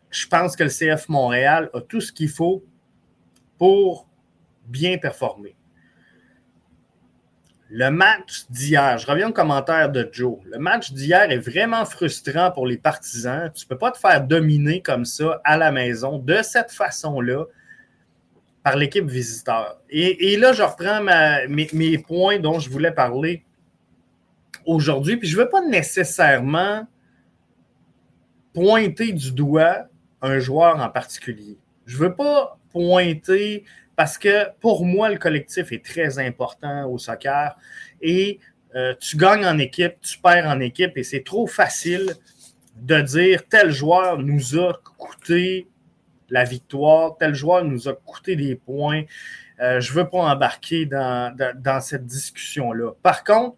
je 0.09 0.27
pense 0.27 0.55
que 0.55 0.63
le 0.63 0.69
CF 0.69 1.07
Montréal 1.09 1.69
a 1.73 1.81
tout 1.81 2.01
ce 2.01 2.11
qu'il 2.11 2.29
faut 2.29 2.63
pour 3.57 4.09
bien 4.65 4.97
performer. 4.97 5.55
Le 7.69 7.89
match 7.89 8.47
d'hier, 8.49 8.97
je 8.97 9.07
reviens 9.07 9.29
au 9.29 9.31
commentaire 9.31 9.89
de 9.89 10.09
Joe. 10.11 10.39
Le 10.43 10.59
match 10.59 10.91
d'hier 10.91 11.31
est 11.31 11.37
vraiment 11.37 11.85
frustrant 11.85 12.51
pour 12.51 12.67
les 12.67 12.77
partisans. 12.77 13.49
Tu 13.55 13.65
ne 13.65 13.69
peux 13.69 13.77
pas 13.77 13.91
te 13.91 13.97
faire 13.97 14.27
dominer 14.27 14.81
comme 14.81 15.05
ça 15.05 15.39
à 15.45 15.55
la 15.55 15.71
maison, 15.71 16.17
de 16.17 16.41
cette 16.41 16.71
façon-là, 16.71 17.45
par 18.61 18.75
l'équipe 18.75 19.09
visiteur. 19.09 19.79
Et, 19.89 20.35
là, 20.35 20.51
je 20.51 20.61
reprends 20.63 21.01
mes, 21.01 21.69
mes, 21.71 21.97
points 21.97 22.39
dont 22.39 22.59
je 22.59 22.69
voulais 22.69 22.91
parler 22.91 23.45
aujourd'hui. 24.65 25.15
Puis 25.15 25.29
je 25.29 25.37
ne 25.37 25.43
veux 25.43 25.49
pas 25.49 25.61
nécessairement 25.65 26.85
pointer 28.53 29.13
du 29.13 29.31
doigt 29.31 29.87
un 30.21 30.39
joueur 30.39 30.79
en 30.79 30.89
particulier. 30.89 31.57
Je 31.85 31.97
ne 31.97 32.03
veux 32.03 32.15
pas 32.15 32.57
pointer 32.71 33.63
parce 33.95 34.17
que 34.17 34.47
pour 34.59 34.85
moi, 34.85 35.09
le 35.09 35.17
collectif 35.17 35.71
est 35.71 35.83
très 35.83 36.19
important 36.19 36.89
au 36.89 36.97
soccer 36.97 37.57
et 38.01 38.39
euh, 38.75 38.95
tu 38.99 39.17
gagnes 39.17 39.45
en 39.45 39.57
équipe, 39.57 39.95
tu 40.01 40.17
perds 40.17 40.47
en 40.47 40.59
équipe 40.59 40.97
et 40.97 41.03
c'est 41.03 41.23
trop 41.23 41.47
facile 41.47 42.15
de 42.77 43.01
dire 43.01 43.47
tel 43.47 43.71
joueur 43.71 44.19
nous 44.19 44.57
a 44.57 44.73
coûté 44.97 45.67
la 46.29 46.45
victoire, 46.45 47.17
tel 47.19 47.35
joueur 47.35 47.65
nous 47.65 47.89
a 47.89 47.93
coûté 47.93 48.35
des 48.35 48.55
points. 48.55 49.03
Euh, 49.59 49.81
je 49.81 49.91
ne 49.91 49.97
veux 49.97 50.07
pas 50.07 50.19
embarquer 50.19 50.85
dans, 50.85 51.35
dans 51.55 51.81
cette 51.81 52.05
discussion-là. 52.05 52.93
Par 53.03 53.23
contre, 53.23 53.57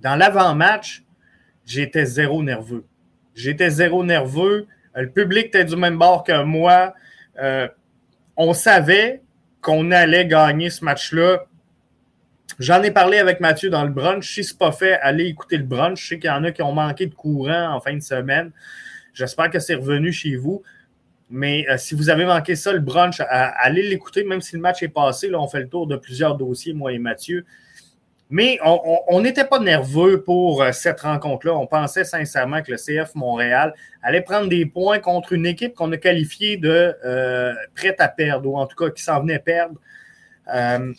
dans 0.00 0.16
l'avant-match, 0.16 1.04
j'étais 1.64 2.04
zéro 2.04 2.42
nerveux. 2.42 2.84
J'étais 3.34 3.70
zéro 3.70 4.04
nerveux. 4.04 4.66
Le 4.94 5.10
public 5.10 5.46
était 5.46 5.64
du 5.64 5.76
même 5.76 5.98
bord 5.98 6.24
que 6.24 6.42
moi. 6.42 6.94
Euh, 7.40 7.68
on 8.36 8.52
savait 8.52 9.22
qu'on 9.60 9.90
allait 9.90 10.26
gagner 10.26 10.70
ce 10.70 10.84
match-là. 10.84 11.44
J'en 12.58 12.82
ai 12.82 12.90
parlé 12.90 13.18
avec 13.18 13.40
Mathieu 13.40 13.70
dans 13.70 13.84
le 13.84 13.90
brunch. 13.90 14.34
Si 14.34 14.44
ce 14.44 14.52
n'est 14.52 14.58
pas 14.58 14.72
fait, 14.72 14.98
allez 15.00 15.26
écouter 15.26 15.56
le 15.56 15.64
brunch. 15.64 16.02
Je 16.02 16.08
sais 16.08 16.18
qu'il 16.18 16.28
y 16.28 16.32
en 16.32 16.44
a 16.44 16.52
qui 16.52 16.62
ont 16.62 16.72
manqué 16.72 17.06
de 17.06 17.14
courant 17.14 17.74
en 17.74 17.80
fin 17.80 17.94
de 17.94 18.02
semaine. 18.02 18.52
J'espère 19.14 19.50
que 19.50 19.58
c'est 19.58 19.74
revenu 19.74 20.12
chez 20.12 20.36
vous. 20.36 20.62
Mais 21.30 21.64
euh, 21.70 21.76
si 21.78 21.94
vous 21.94 22.10
avez 22.10 22.24
manqué 22.24 22.56
ça, 22.56 22.72
le 22.72 22.80
brunch, 22.80 23.20
allez 23.28 23.88
l'écouter, 23.88 24.24
même 24.24 24.40
si 24.40 24.56
le 24.56 24.62
match 24.62 24.82
est 24.82 24.88
passé. 24.88 25.28
Là, 25.28 25.40
on 25.40 25.48
fait 25.48 25.60
le 25.60 25.68
tour 25.68 25.86
de 25.86 25.96
plusieurs 25.96 26.36
dossiers, 26.36 26.74
moi 26.74 26.92
et 26.92 26.98
Mathieu. 26.98 27.44
Mais 28.32 28.60
on 28.62 29.20
n'était 29.20 29.44
pas 29.44 29.58
nerveux 29.58 30.22
pour 30.22 30.62
euh, 30.62 30.70
cette 30.70 31.00
rencontre-là. 31.00 31.52
On 31.56 31.66
pensait 31.66 32.04
sincèrement 32.04 32.62
que 32.62 32.70
le 32.70 32.76
CF 32.76 33.16
Montréal 33.16 33.74
allait 34.02 34.20
prendre 34.20 34.48
des 34.48 34.66
points 34.66 35.00
contre 35.00 35.32
une 35.32 35.46
équipe 35.46 35.74
qu'on 35.74 35.90
a 35.90 35.96
qualifiée 35.96 36.56
de 36.56 36.94
euh, 37.04 37.52
prête 37.74 38.00
à 38.00 38.06
perdre, 38.06 38.48
ou 38.48 38.56
en 38.56 38.66
tout 38.66 38.76
cas 38.76 38.90
qui 38.90 39.02
s'en 39.02 39.20
venait 39.20 39.40
perdre 39.40 39.74
euh, 40.54 40.94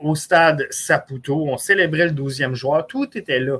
au 0.00 0.16
stade 0.16 0.66
Saputo. 0.70 1.46
On 1.46 1.56
célébrait 1.56 2.06
le 2.06 2.12
12e 2.12 2.54
joueur. 2.54 2.88
Tout 2.88 3.16
était 3.16 3.38
là. 3.38 3.58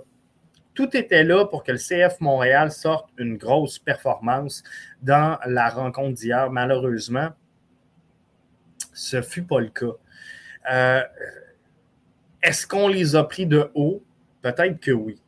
Tout 0.74 0.96
était 0.96 1.22
là 1.22 1.44
pour 1.44 1.62
que 1.62 1.70
le 1.70 1.78
CF 1.78 2.18
Montréal 2.18 2.72
sorte 2.72 3.08
une 3.18 3.36
grosse 3.36 3.78
performance 3.78 4.64
dans 5.00 5.38
la 5.46 5.68
rencontre 5.68 6.14
d'hier. 6.14 6.50
Malheureusement, 6.50 7.28
ce 8.92 9.18
ne 9.18 9.22
fut 9.22 9.44
pas 9.44 9.60
le 9.60 9.68
cas. 9.68 11.06
Est-ce 12.44 12.66
qu'on 12.66 12.88
les 12.88 13.16
a 13.16 13.24
pris 13.24 13.46
de 13.46 13.70
haut? 13.74 14.02
Peut-être 14.42 14.78
que 14.78 14.90
oui. 14.90 15.18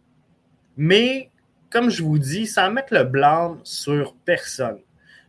Mais, 0.77 1.31
comme 1.71 1.89
je 1.89 2.03
vous 2.03 2.19
dis, 2.19 2.47
sans 2.47 2.71
mettre 2.71 2.93
le 2.93 3.05
blanc 3.05 3.57
sur 3.65 4.15
personne. 4.27 4.81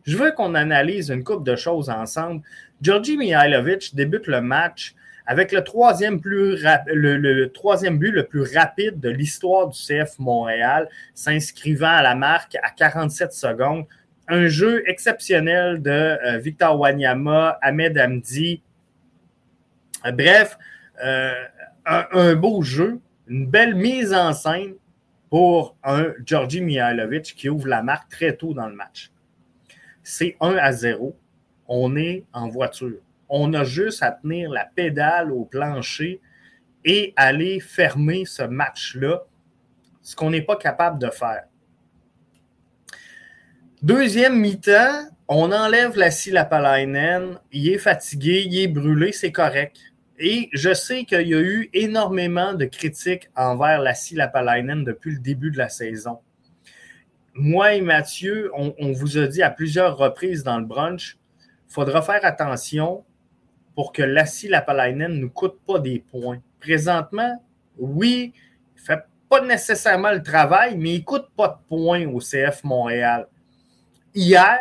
Je 0.06 0.17
veux 0.17 0.34
qu'on 0.34 0.53
analyse 0.53 1.10
une 1.10 1.24
couple 1.24 1.50
de 1.50 1.56
choses 1.56 1.89
ensemble. 1.89 2.41
Georgi 2.82 3.15
Mihailovic 3.15 3.96
débute 3.96 4.27
le 4.27 4.41
match 4.41 4.96
avec 5.25 5.53
le 5.53 5.63
troisième, 5.63 6.20
but 6.20 6.58
le 6.58 8.22
plus 8.24 8.44
rapide 8.53 9.00
de 9.00 9.10
l'histoire 9.10 9.70
du 9.70 9.77
CF 9.79 10.20
Montréal, 10.20 10.89
s'inscrivant 11.13 11.88
à 11.88 12.01
la 12.01 12.15
marque 12.15 12.58
à 12.63 12.70
47 12.70 13.32
secondes. 13.32 13.86
Un 14.27 14.48
jeu 14.48 14.84
exceptionnel 14.89 15.82
de 15.82 15.89
euh, 15.89 16.38
Victor 16.38 16.77
Wanyama, 16.77 17.58
Ahmed 17.62 17.98
Hamdi. 17.98 18.62
bref, 20.13 20.58
euh, 21.01 21.34
un, 21.88 22.36
beau 22.36 22.62
jeu, 22.62 23.00
une 23.27 23.48
belle 23.48 23.75
mise 23.75 24.13
en 24.13 24.34
scène 24.34 24.75
pour 25.29 25.75
un 25.84 26.13
Georgi 26.25 26.62
Mihailovic 26.62 27.36
qui 27.36 27.50
ouvre 27.50 27.67
la 27.67 27.84
marque 27.84 28.10
très 28.10 28.36
tôt 28.36 28.53
dans 28.53 28.67
le 28.67 28.75
match. 28.75 29.12
C'est 30.03 30.38
1 30.39 30.56
à 30.56 30.72
0. 30.72 31.15
On 31.67 31.96
est 31.96 32.24
en 32.34 32.48
voiture. 32.48 33.00
On 33.29 33.53
a 33.53 33.63
juste 33.63 34.03
à 34.03 34.12
tenir 34.12 34.50
la 34.50 34.65
pédale 34.65 35.32
au 35.32 35.44
plancher 35.44 36.22
et 36.86 37.13
aller 37.17 37.60
fermer 37.60 38.24
ce 38.25 38.44
match-là, 38.44 39.24
ce 40.01 40.15
qu'on 40.15 40.29
n'est 40.29 40.41
pas 40.41 40.56
capable 40.56 41.00
de 41.00 41.10
faire. 41.10 41.44
Deuxième 43.82 44.39
mi-temps, 44.39 45.10
on 45.27 45.51
enlève 45.51 45.98
la 45.98 46.10
Lapalainen, 46.32 47.38
il 47.51 47.70
est 47.70 47.77
fatigué, 47.77 48.44
il 48.46 48.58
est 48.60 48.67
brûlé, 48.67 49.12
c'est 49.12 49.34
correct. 49.34 49.77
Et 50.20 50.50
je 50.52 50.74
sais 50.74 51.06
qu'il 51.06 51.28
y 51.28 51.36
a 51.36 51.40
eu 51.40 51.70
énormément 51.74 52.54
de 52.54 52.66
critiques 52.66 53.30
envers 53.36 53.80
la 53.80 53.94
Lapalainen 54.14 54.84
depuis 54.84 55.12
le 55.12 55.20
début 55.20 55.52
de 55.52 55.58
la 55.58 55.70
saison. 55.70 56.20
Moi 57.36 57.76
et 57.76 57.82
Mathieu, 57.82 58.52
on, 58.56 58.92
vous 58.94 59.20
a 59.20 59.28
dit 59.28 59.44
à 59.44 59.52
plusieurs 59.52 59.96
reprises 59.96 60.44
dans 60.44 60.58
le 60.58 60.66
brunch, 60.66 61.18
il 61.70 61.74
faudra 61.74 62.02
faire 62.02 62.22
attention 62.24 63.04
pour 63.76 63.94
que 63.94 64.02
Lassie 64.02 64.48
Lapalainen 64.48 65.14
ne 65.14 65.20
nous 65.20 65.30
coûte 65.30 65.60
pas 65.68 65.78
des 65.78 66.00
points. 66.00 66.42
Présentement, 66.60 67.40
oui, 67.78 68.34
il 68.76 68.82
ne 68.82 68.86
fait 68.86 69.04
pas 69.30 69.42
nécessairement 69.42 70.12
le 70.12 70.24
travail, 70.24 70.78
mais 70.78 70.96
il 70.96 71.00
ne 71.02 71.06
coûte 71.06 71.28
pas 71.38 71.50
de 71.50 71.68
points 71.68 72.08
au 72.08 72.20
CF 72.20 72.64
Montréal. 72.64 73.28
Hier, 74.16 74.58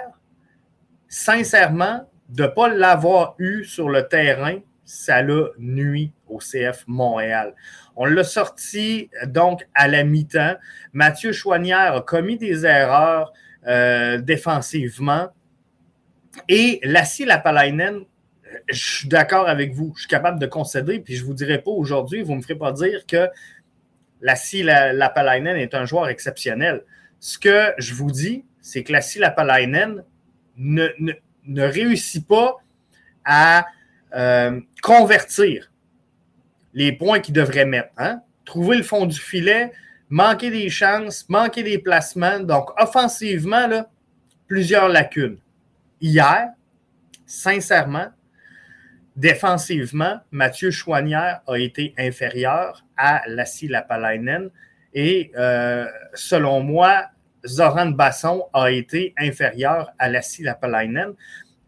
sincèrement, 1.09 2.07
de 2.29 2.43
ne 2.43 2.49
pas 2.49 2.69
l'avoir 2.69 3.37
eu 3.39 3.65
sur 3.65 3.89
le 3.89 4.07
terrain, 4.07 4.59
ça 4.87 5.21
l'a 5.21 5.49
nuit 5.59 6.12
au 6.28 6.38
CF 6.38 6.85
Montréal. 6.87 7.55
On 7.97 8.07
l'a 8.07 8.25
sorti 8.25 9.11
donc 9.26 9.66
à 9.75 9.88
la 9.88 10.05
mi-temps. 10.05 10.55
Mathieu 10.93 11.33
Chouanière 11.33 11.95
a 11.97 12.00
commis 12.00 12.38
des 12.38 12.64
erreurs 12.64 13.33
euh, 13.66 14.19
défensivement. 14.19 15.28
Et 16.49 16.81
Lassie 16.85 17.25
Lapalainen, 17.25 18.05
je 18.69 18.78
suis 18.78 19.09
d'accord 19.09 19.49
avec 19.49 19.75
vous. 19.75 19.93
Je 19.97 20.02
suis 20.02 20.09
capable 20.09 20.38
de 20.38 20.47
concéder, 20.47 21.00
puis 21.00 21.16
je 21.16 21.23
ne 21.23 21.26
vous 21.26 21.35
dirai 21.35 21.59
pas 21.59 21.73
aujourd'hui, 21.73 22.23
vous 22.23 22.33
ne 22.33 22.38
me 22.38 22.43
ferez 22.43 22.57
pas 22.57 22.73
dire 22.73 23.07
que 23.07 23.28
Lassie 24.21 24.62
Lapalainen 24.62 25.57
est 25.57 25.75
un 25.75 25.85
joueur 25.85 26.09
exceptionnel. 26.09 26.85
Ce 27.19 27.38
que 27.38 27.73
je 27.78 27.93
vous 27.93 28.11
dis, 28.11 28.45
c'est 28.61 28.85
que 28.85 28.93
Lassie 28.93 29.19
Lapalainen 29.19 30.05
ne, 30.57 30.88
ne, 30.99 31.12
ne 31.47 31.62
réussit 31.64 32.26
pas 32.26 32.57
à 33.25 33.66
euh, 34.15 34.61
convertir 34.83 35.71
les 36.75 36.93
points 36.93 37.21
qu'il 37.21 37.35
devrait 37.35 37.65
mettre. 37.65 37.91
Hein? 37.97 38.21
Trouver 38.45 38.77
le 38.77 38.83
fond 38.83 39.07
du 39.07 39.19
filet, 39.19 39.73
manquer 40.09 40.51
des 40.51 40.69
chances, 40.69 41.29
manquer 41.29 41.63
des 41.63 41.79
placements. 41.79 42.41
Donc, 42.41 42.71
offensivement, 42.81 43.85
plusieurs 44.47 44.89
lacunes. 44.89 45.39
Hier, 46.01 46.49
sincèrement, 47.25 48.09
défensivement, 49.17 50.21
Mathieu 50.31 50.71
Chouanière 50.71 51.41
a 51.47 51.57
été 51.57 51.95
inférieur 51.99 52.85
à 52.97 53.23
Lassie 53.27 53.69
Lapalainen. 53.69 54.51
Et 54.95 55.33
euh, 55.37 55.87
selon 56.15 56.61
moi, 56.61 57.07
Zoran 57.47 57.87
Basson 57.87 58.45
a 58.53 58.71
été 58.71 59.15
inférieur 59.17 59.91
à 59.99 60.09
Lassie 60.09 60.43
Lapalainen. 60.43 61.15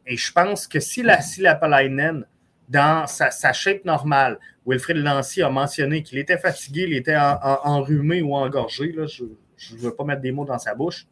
Et 0.09 0.17
je 0.17 0.33
pense 0.33 0.67
que 0.67 0.81
si 0.81 1.03
Lassie 1.03 1.43
Lapalainen, 1.43 2.25
dans 2.69 3.07
sa, 3.07 3.31
sa, 3.31 3.53
shape 3.53 3.85
normale, 3.85 4.39
Wilfred 4.67 4.97
Lancy 4.97 5.43
a 5.43 5.51
mentionné 5.51 6.03
qu'il 6.03 6.19
était 6.19 6.39
fatigué, 6.39 6.87
il 6.89 6.95
était 6.95 7.17
enrhumé 7.17 8.23
ou 8.23 8.35
engorgé, 8.35 8.93
là, 8.93 9.07
je 9.07 9.25
ne 9.75 9.79
veux 9.79 9.95
pas 9.95 10.05
mettre 10.05 10.23
des 10.23 10.33
mots 10.33 10.45
dans 10.47 10.59
sa 10.59 10.75
bouche. 10.75 11.07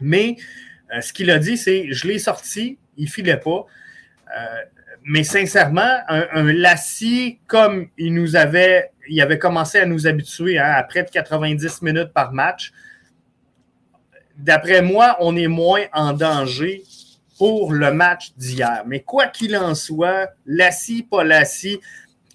Mais 0.00 0.36
euh, 0.94 1.00
ce 1.00 1.12
qu'il 1.12 1.30
a 1.30 1.38
dit, 1.38 1.56
c'est 1.56 1.90
je 1.90 2.06
l'ai 2.06 2.18
sorti, 2.18 2.78
il 2.96 3.04
ne 3.04 3.10
filait 3.10 3.38
pas. 3.38 3.64
Euh, 4.36 4.44
mais 5.02 5.24
sincèrement, 5.24 5.98
un, 6.08 6.26
un 6.32 6.74
comme 7.46 7.88
il 7.96 8.14
nous 8.14 8.36
avait, 8.36 8.90
il 9.08 9.20
avait 9.20 9.38
commencé 9.38 9.78
à 9.78 9.86
nous 9.86 10.06
habituer 10.06 10.58
hein, 10.58 10.72
à 10.76 10.82
près 10.82 11.04
de 11.04 11.10
90 11.10 11.82
minutes 11.82 12.12
par 12.12 12.32
match, 12.32 12.72
d'après 14.36 14.82
moi, 14.82 15.16
on 15.20 15.36
est 15.36 15.48
moins 15.48 15.84
en 15.92 16.12
danger 16.12 16.82
pour 17.40 17.72
le 17.72 17.90
match 17.90 18.34
d'hier. 18.36 18.82
Mais 18.86 19.00
quoi 19.00 19.28
qu'il 19.28 19.56
en 19.56 19.74
soit, 19.74 20.28
Lassie, 20.44 21.02
pas 21.02 21.24
Lassie, 21.24 21.80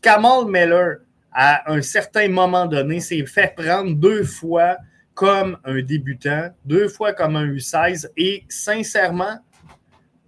Kamal 0.01 0.47
Miller, 0.47 0.95
à 1.31 1.71
un 1.71 1.83
certain 1.83 2.27
moment 2.27 2.65
donné, 2.65 2.99
s'est 2.99 3.23
fait 3.27 3.53
prendre 3.55 3.93
deux 3.93 4.23
fois 4.23 4.77
comme 5.13 5.59
un 5.63 5.79
débutant, 5.83 6.49
deux 6.65 6.87
fois 6.87 7.13
comme 7.13 7.35
un 7.35 7.45
U16 7.45 8.07
et 8.17 8.45
sincèrement, 8.49 9.37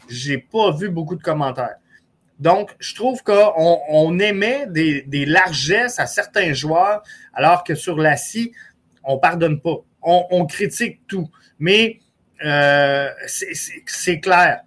j'ai 0.07 0.37
pas 0.37 0.71
vu 0.71 0.89
beaucoup 0.89 1.15
de 1.15 1.23
commentaires. 1.23 1.77
Donc, 2.37 2.75
je 2.77 2.93
trouve 2.93 3.23
qu'on 3.23 3.79
on 3.89 4.19
émet 4.19 4.67
des, 4.67 5.25
largesses 5.25 5.97
à 5.97 6.05
certains 6.05 6.53
joueurs, 6.53 7.01
alors 7.33 7.63
que 7.63 7.73
sur 7.73 7.97
la 7.97 8.15
scie, 8.15 8.51
on 9.03 9.17
pardonne 9.17 9.59
pas. 9.59 9.77
On, 10.03 10.27
on 10.29 10.45
critique 10.45 11.01
tout. 11.07 11.31
Mais 11.57 11.99
euh, 12.45 13.09
c'est 13.25 14.19
clair 14.19 14.61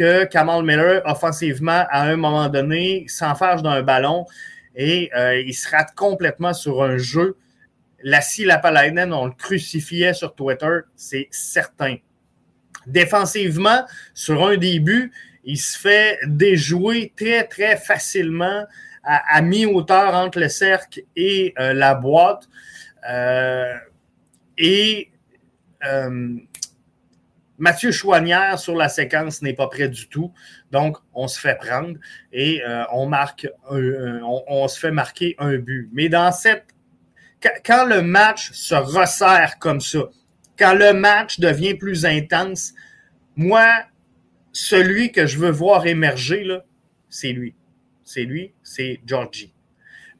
que 0.00 0.24
Kamal 0.24 0.64
Miller, 0.64 1.02
offensivement, 1.04 1.84
à 1.90 2.04
un 2.04 2.16
moment 2.16 2.48
donné, 2.48 3.04
s'enfarge 3.06 3.62
d'un 3.62 3.82
ballon 3.82 4.24
et 4.74 5.10
euh, 5.14 5.42
il 5.42 5.52
se 5.52 5.68
rate 5.68 5.94
complètement 5.94 6.54
sur 6.54 6.82
un 6.82 6.96
jeu. 6.96 7.36
La 8.02 8.22
scie 8.22 8.46
Lapalainen, 8.46 9.12
on 9.12 9.26
le 9.26 9.32
crucifiait 9.32 10.14
sur 10.14 10.34
Twitter, 10.34 10.78
c'est 10.96 11.28
certain. 11.30 11.96
Défensivement, 12.86 13.84
sur 14.14 14.42
un 14.46 14.56
début, 14.56 15.12
il 15.44 15.58
se 15.58 15.78
fait 15.78 16.18
déjouer 16.26 17.12
très, 17.14 17.44
très 17.44 17.76
facilement 17.76 18.64
à, 19.04 19.42
mi-hauteur 19.42 20.14
entre 20.14 20.40
le 20.40 20.48
cercle 20.48 21.02
et 21.14 21.52
euh, 21.58 21.74
la 21.74 21.94
boîte. 21.94 22.48
Euh, 23.06 23.74
et 24.56 25.10
Mathieu 27.60 27.92
Chouanière 27.92 28.58
sur 28.58 28.74
la 28.74 28.88
séquence 28.88 29.42
n'est 29.42 29.52
pas 29.52 29.68
prêt 29.68 29.88
du 29.88 30.08
tout. 30.08 30.32
Donc, 30.72 30.96
on 31.12 31.28
se 31.28 31.38
fait 31.38 31.56
prendre 31.56 31.98
et 32.32 32.62
on 32.90 33.06
marque 33.06 33.46
on, 33.68 34.66
se 34.66 34.78
fait 34.78 34.90
marquer 34.90 35.36
un 35.38 35.58
but. 35.58 35.88
Mais 35.92 36.08
dans 36.08 36.32
cette. 36.32 36.64
Quand 37.64 37.86
le 37.86 38.02
match 38.02 38.50
se 38.52 38.74
resserre 38.74 39.58
comme 39.58 39.80
ça, 39.80 40.00
quand 40.58 40.74
le 40.74 40.92
match 40.92 41.38
devient 41.38 41.74
plus 41.74 42.04
intense, 42.04 42.74
moi, 43.36 43.84
celui 44.52 45.12
que 45.12 45.26
je 45.26 45.38
veux 45.38 45.50
voir 45.50 45.86
émerger, 45.86 46.46
c'est 47.08 47.32
lui. 47.32 47.54
C'est 48.04 48.24
lui, 48.24 48.52
c'est 48.62 49.00
Georgie. 49.06 49.52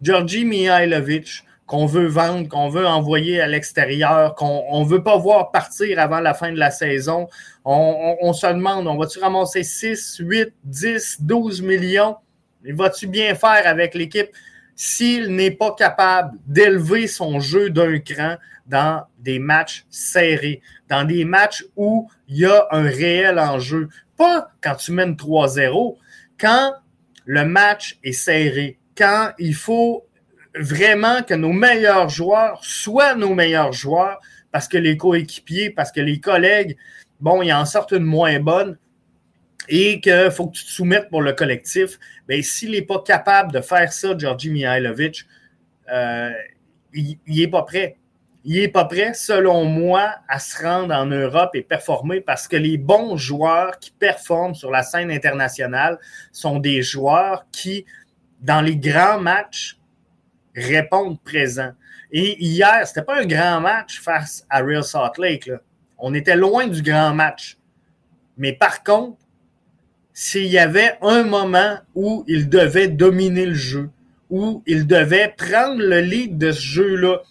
Georgie 0.00 0.44
Mihailovic, 0.44 1.44
qu'on 1.70 1.86
veut 1.86 2.08
vendre, 2.08 2.48
qu'on 2.48 2.68
veut 2.68 2.84
envoyer 2.84 3.40
à 3.40 3.46
l'extérieur, 3.46 4.34
qu'on 4.34 4.80
ne 4.80 4.88
veut 4.88 5.04
pas 5.04 5.16
voir 5.16 5.52
partir 5.52 6.00
avant 6.00 6.18
la 6.18 6.34
fin 6.34 6.50
de 6.50 6.58
la 6.58 6.72
saison. 6.72 7.28
On, 7.64 8.32
se 8.32 8.48
demande, 8.48 8.88
on 8.88 8.96
va-tu 8.96 9.20
ramasser 9.20 9.62
6, 9.62 10.16
8, 10.18 10.52
10, 10.64 11.18
12 11.20 11.62
millions? 11.62 12.16
Il 12.64 12.74
va-tu 12.74 13.06
bien 13.06 13.36
faire 13.36 13.62
avec 13.66 13.94
l'équipe 13.94 14.30
s'il 14.74 15.28
n'est 15.28 15.52
pas 15.52 15.72
capable 15.78 16.36
d'élever 16.44 17.06
son 17.06 17.38
jeu 17.38 17.70
d'un 17.70 18.00
cran 18.00 18.34
dans 18.66 19.04
des 19.20 19.38
matchs 19.38 19.86
serrés, 19.90 20.62
dans 20.88 21.04
des 21.04 21.24
matchs 21.24 21.64
où 21.76 22.10
il 22.26 22.38
y 22.38 22.46
a 22.46 22.66
un 22.72 22.82
réel 22.82 23.38
enjeu? 23.38 23.88
pas 24.16 24.50
quand 24.60 24.74
tu 24.74 24.90
mènes 24.90 25.14
3-0, 25.14 25.96
quand 26.36 26.74
le 27.26 27.44
match 27.44 27.96
est 28.02 28.10
serré, 28.10 28.80
quand 28.98 29.30
il 29.38 29.54
faut 29.54 30.04
vraiment 30.54 31.22
que 31.22 31.34
nos 31.34 31.52
meilleurs 31.52 32.08
joueurs 32.08 32.64
soient 32.64 33.14
nos 33.14 33.34
meilleurs 33.34 33.72
joueurs 33.72 34.20
parce 34.52 34.66
que 34.68 34.78
les 34.78 34.96
coéquipiers, 34.96 35.70
parce 35.70 35.92
que 35.92 36.00
les 36.00 36.20
collègues, 36.20 36.76
bon, 37.20 37.42
ils 37.42 37.52
en 37.52 37.64
sortent 37.64 37.92
une 37.92 38.04
moins 38.04 38.40
bonne 38.40 38.78
et 39.68 40.00
qu'il 40.00 40.30
faut 40.32 40.48
que 40.48 40.56
tu 40.56 40.64
te 40.64 40.70
soumettes 40.70 41.08
pour 41.08 41.22
le 41.22 41.32
collectif. 41.32 41.98
Bien, 42.26 42.42
s'il 42.42 42.72
n'est 42.72 42.82
pas 42.82 43.00
capable 43.00 43.52
de 43.52 43.60
faire 43.60 43.92
ça, 43.92 44.16
Georgi 44.18 44.50
Mihailovic, 44.50 45.24
euh, 45.92 46.32
il 46.92 47.18
n'est 47.26 47.48
pas 47.48 47.62
prêt 47.62 47.96
il 48.44 48.60
n'est 48.60 48.68
pas 48.68 48.84
prêt, 48.86 49.12
selon 49.12 49.64
moi, 49.64 50.14
à 50.28 50.38
se 50.38 50.62
rendre 50.62 50.94
en 50.94 51.06
Europe 51.06 51.50
et 51.54 51.62
performer 51.62 52.20
parce 52.20 52.48
que 52.48 52.56
les 52.56 52.78
bons 52.78 53.16
joueurs 53.16 53.78
qui 53.78 53.90
performent 53.90 54.54
sur 54.54 54.70
la 54.70 54.82
scène 54.82 55.10
internationale 55.10 55.98
sont 56.32 56.58
des 56.58 56.82
joueurs 56.82 57.44
qui, 57.52 57.84
dans 58.40 58.62
les 58.62 58.76
grands 58.76 59.20
matchs, 59.20 59.76
répondent 60.60 61.20
présents. 61.22 61.72
Et 62.12 62.42
hier, 62.42 62.86
ce 62.86 62.90
n'était 62.90 63.02
pas 63.02 63.20
un 63.20 63.26
grand 63.26 63.60
match 63.60 64.00
face 64.00 64.44
à 64.50 64.60
Real 64.60 64.84
Salt 64.84 65.18
Lake. 65.18 65.50
On 65.98 66.14
était 66.14 66.36
loin 66.36 66.66
du 66.66 66.82
grand 66.82 67.14
match. 67.14 67.56
Mais 68.36 68.52
par 68.52 68.82
contre, 68.82 69.18
s'il 70.12 70.46
y 70.46 70.58
avait 70.58 70.98
un 71.02 71.22
moment 71.22 71.78
où 71.94 72.24
il 72.26 72.48
devait 72.48 72.88
dominer 72.88 73.46
le 73.46 73.54
jeu, 73.54 73.90
où 74.28 74.62
il 74.66 74.86
devait 74.86 75.34
prendre 75.36 75.82
le 75.82 76.00
lead 76.00 76.38
de 76.38 76.52
ce 76.52 76.60
jeu-là, 76.60 77.22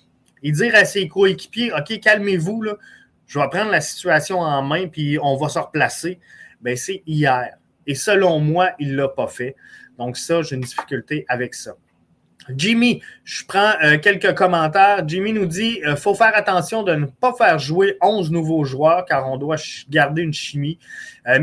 et 0.43 0.51
dire 0.51 0.73
à 0.75 0.85
ses 0.85 1.07
coéquipiers 1.07 1.73
OK, 1.73 1.99
calmez-vous, 1.99 2.61
là, 2.61 2.77
je 3.27 3.39
vais 3.39 3.49
prendre 3.49 3.71
la 3.71 3.81
situation 3.81 4.39
en 4.39 4.61
main 4.61 4.87
puis 4.87 5.19
on 5.21 5.35
va 5.35 5.49
se 5.49 5.59
replacer. 5.59 6.19
Ben, 6.61 6.75
c'est 6.75 7.03
hier. 7.05 7.57
Et 7.85 7.95
selon 7.95 8.39
moi, 8.39 8.71
il 8.79 8.91
ne 8.91 8.97
l'a 8.97 9.09
pas 9.09 9.27
fait. 9.27 9.55
Donc, 9.97 10.17
ça, 10.17 10.41
j'ai 10.41 10.55
une 10.55 10.61
difficulté 10.61 11.25
avec 11.27 11.53
ça. 11.53 11.75
Jimmy, 12.55 13.01
je 13.23 13.45
prends 13.45 13.73
euh, 13.83 13.97
quelques 13.97 14.33
commentaires. 14.35 15.03
Jimmy 15.07 15.33
nous 15.33 15.45
dit 15.45 15.81
euh, 15.85 15.95
faut 15.95 16.15
faire 16.15 16.35
attention 16.35 16.83
de 16.83 16.93
ne 16.95 17.05
pas 17.05 17.33
faire 17.33 17.59
jouer 17.59 17.97
11 18.01 18.31
nouveaux 18.31 18.63
joueurs 18.63 19.05
car 19.05 19.31
on 19.31 19.38
doit 19.38 19.57
garder 19.89 20.21
une 20.21 20.33
chimie. 20.33 20.79
Euh, 21.27 21.39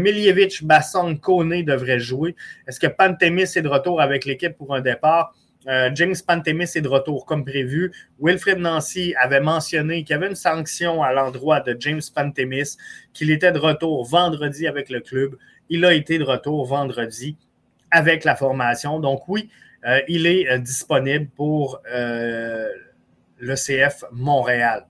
Basson, 0.63 1.17
Kone 1.17 1.63
devraient 1.63 2.01
jouer. 2.01 2.35
Est-ce 2.67 2.81
que 2.81 2.87
Pantemis 2.87 3.43
est 3.43 3.63
de 3.63 3.69
retour 3.69 4.01
avec 4.01 4.25
l'équipe 4.25 4.57
pour 4.57 4.75
un 4.75 4.81
départ? 4.81 5.35
Euh, 5.69 5.91
James 5.95 6.15
Pantemis 6.25 6.71
est 6.77 6.81
de 6.81 6.89
retour 6.89 7.27
comme 7.27 7.45
prévu. 7.45 7.93
Wilfred 8.21 8.59
Nancy 8.59 9.15
avait 9.21 9.41
mentionné 9.41 10.05
qu'il 10.05 10.15
y 10.15 10.17
avait 10.17 10.29
une 10.29 10.37
sanction 10.37 11.03
à 11.03 11.13
l'endroit 11.13 11.61
de 11.61 11.77
James 11.81 12.03
Pantemis, 12.15 12.77
qu'il 13.13 13.31
était 13.31 13.53
de 13.53 13.59
retour 13.59 14.05
vendredi 14.05 14.69
avec 14.69 14.91
le 14.91 15.01
club. 15.01 15.37
Il 15.69 15.85
a 15.85 15.93
été 15.93 16.19
de 16.19 16.25
retour 16.25 16.65
vendredi 16.67 17.37
avec 17.91 18.25
la 18.25 18.37
formation. 18.37 19.01
Donc 19.01 19.29
oui, 19.29 19.49
euh, 19.87 20.01
il 20.09 20.27
est 20.27 20.51
euh, 20.51 20.59
disponible 20.59 21.29
pour 21.37 21.81
l'ECF 23.39 24.05
Montréal. 24.13 24.87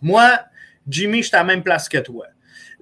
Moi, 0.00 0.40
Jimmy, 0.88 1.22
je 1.22 1.28
suis 1.28 1.36
à 1.36 1.40
la 1.40 1.44
même 1.44 1.62
place 1.62 1.88
que 1.88 1.98
toi 1.98 2.26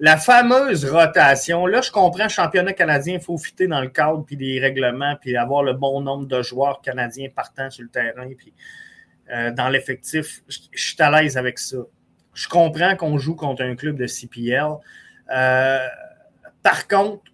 la 0.01 0.17
fameuse 0.17 0.83
rotation, 0.83 1.67
là, 1.67 1.79
je 1.81 1.91
comprends, 1.91 2.27
championnat 2.27 2.73
canadien, 2.73 3.13
il 3.13 3.21
faut 3.21 3.37
fitter 3.37 3.67
dans 3.67 3.81
le 3.81 3.89
cadre, 3.89 4.25
puis 4.25 4.35
des 4.35 4.59
règlements, 4.59 5.15
puis 5.21 5.37
avoir 5.37 5.61
le 5.61 5.73
bon 5.73 6.01
nombre 6.01 6.25
de 6.25 6.41
joueurs 6.41 6.81
canadiens 6.81 7.29
partant 7.29 7.69
sur 7.69 7.83
le 7.83 7.89
terrain, 7.89 8.27
puis 8.35 8.51
euh, 9.31 9.51
dans 9.51 9.69
l'effectif. 9.69 10.41
Je, 10.47 10.57
suis 10.73 10.95
à 10.99 11.11
l'aise 11.11 11.37
avec 11.37 11.59
ça. 11.59 11.77
Je 12.33 12.47
comprends 12.49 12.95
qu'on 12.95 13.19
joue 13.19 13.35
contre 13.35 13.61
un 13.61 13.75
club 13.75 13.95
de 13.95 14.07
CPL. 14.07 14.71
Euh, 15.35 15.87
par 16.63 16.87
contre, 16.87 17.31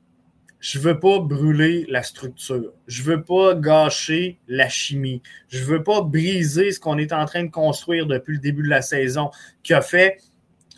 je 0.60 0.80
veux 0.80 1.00
pas 1.00 1.20
brûler 1.20 1.86
la 1.88 2.04
structure. 2.04 2.74
Je 2.88 3.04
veux 3.04 3.24
pas 3.24 3.54
gâcher 3.54 4.39
la 4.48 4.70
chimie. 4.70 5.22
Je 5.50 5.63
veux 5.63 5.84
pas 5.84 6.02
briser 6.02 6.72
ce 6.72 6.80
qu'on 6.80 6.98
est 6.98 7.13
en 7.13 7.26
train 7.26 7.43
de 7.43 7.52
construire 7.52 8.08
depuis 8.08 8.34
le 8.34 8.39
début 8.39 8.63
de 8.63 8.70
la 8.70 8.82
saison 8.82 9.30
qui 9.63 9.74
a 9.74 9.82
fait 9.82 10.20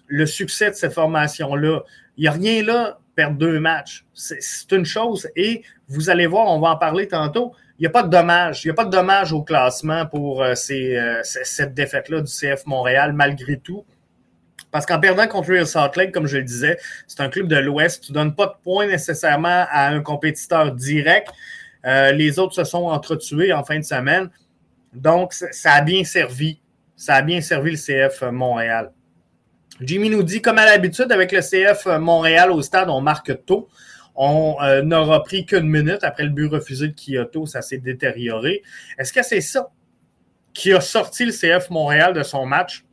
le 0.08 0.26
succès 0.26 0.70
de 0.70 0.76
cette 0.76 0.94
formation-là. 0.94 1.82
Il 2.18 2.22
n'y 2.22 2.28
a 2.28 2.32
rien 2.32 2.64
là, 2.64 3.00
perdre 3.16 3.38
deux 3.38 3.60
matchs. 3.60 4.06
C'est 4.14 4.72
une 4.72 4.86
chose. 4.86 5.30
Et 5.36 5.64
vous 5.88 6.10
allez 6.10 6.28
voir, 6.28 6.48
on 6.48 6.60
va 6.60 6.72
en 6.72 6.78
parler 6.78 7.08
tantôt. 7.08 7.54
Il 7.78 7.84
n'y 7.84 7.88
a 7.88 7.92
pas 7.92 8.04
de 8.04 8.10
dommage. 8.10 8.66
Il 8.66 8.68
n'y 8.68 8.72
a 8.72 8.76
pas 8.76 8.86
de 8.86 8.92
dommage 8.92 9.32
au 9.32 9.44
classement 9.44 10.06
pour 10.06 10.44
euh, 10.44 10.54
euh, 10.72 11.20
cette 11.24 11.74
défaite-là 11.74 12.22
du 12.22 12.32
CF 12.32 12.66
Montréal, 12.66 13.14
malgré 13.14 13.58
tout. 13.58 13.86
Parce 14.72 14.86
qu'en 14.86 15.00
perdant 15.00 15.28
contre 15.28 15.50
Real 15.50 15.66
Salt 15.66 15.96
Lake, 15.96 16.12
comme 16.12 16.28
je 16.28 16.38
le 16.38 16.44
disais, 16.44 16.78
c'est 17.08 17.22
un 17.22 17.30
club 17.30 17.48
de 17.48 17.56
l'Ouest. 17.56 18.04
Tu 18.06 18.12
ne 18.12 18.16
donnes 18.16 18.36
pas 18.36 18.48
de 18.48 18.64
points 18.64 18.88
nécessairement 18.88 19.66
à 19.70 19.88
un 19.88 20.02
compétiteur 20.02 20.72
direct. 20.72 21.30
Euh, 21.86 22.12
les 22.12 22.40
autres 22.40 22.54
se 22.54 22.64
sont 22.64 22.86
entretués 22.86 23.52
en 23.54 23.64
fin 23.64 23.80
de 23.80 23.84
semaine. 23.84 24.30
Donc, 24.94 25.34
ça 25.34 25.74
a 25.74 25.82
bien 25.82 26.04
servi. 26.04 26.60
Ça 26.96 27.16
a 27.16 27.22
bien 27.22 27.42
servi 27.42 27.72
le 27.72 27.78
CF 27.78 28.24
Montréal. 28.32 28.92
Jimmy 29.82 30.10
nous 30.10 30.24
dit, 30.24 30.42
comme 30.42 30.58
à 30.58 30.66
l'habitude, 30.66 31.12
avec 31.12 31.32
le 31.32 31.40
CF 31.42 31.86
Montréal 32.00 32.52
au 32.52 32.62
stade, 32.62 32.90
on 32.90 33.02
marque 33.02 33.46
tôt. 33.46 33.70
On 34.16 34.58
euh, 34.62 34.82
n'aura 34.82 35.24
pris 35.24 35.46
qu'une 35.46 35.70
minute 35.70 36.04
après 36.04 36.24
le 36.24 36.30
but 36.30 36.48
refusé 36.48 36.90
de 36.90 36.94
Kyoto, 36.94 37.46
ça 37.46 37.62
s'est 37.62 37.78
détérioré. 37.78 38.64
Est-ce 38.98 39.14
que 39.14 39.24
c'est 39.24 39.40
ça 39.40 39.70
qui 40.54 40.74
a 40.74 40.82
sorti 40.82 41.26
le 41.26 41.32
CF 41.32 41.70
Montréal 41.70 42.14
de 42.14 42.24
son 42.24 42.46
match? 42.46 42.84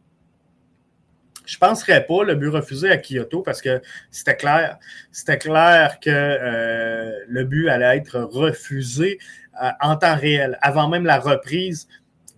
Je 1.46 1.56
ne 1.56 1.60
penserais 1.60 2.04
pas 2.04 2.24
le 2.24 2.34
but 2.34 2.48
refusé 2.48 2.90
à 2.90 2.98
Kyoto 2.98 3.40
parce 3.42 3.62
que 3.62 3.80
c'était 4.10 4.36
clair. 4.36 4.78
C'était 5.12 5.38
clair 5.38 5.98
que 6.00 6.10
euh, 6.10 7.12
le 7.28 7.44
but 7.44 7.68
allait 7.68 7.96
être 7.96 8.20
refusé 8.20 9.18
euh, 9.62 9.70
en 9.80 9.96
temps 9.96 10.16
réel. 10.16 10.58
Avant 10.60 10.88
même 10.88 11.06
la 11.06 11.18
reprise, 11.18 11.88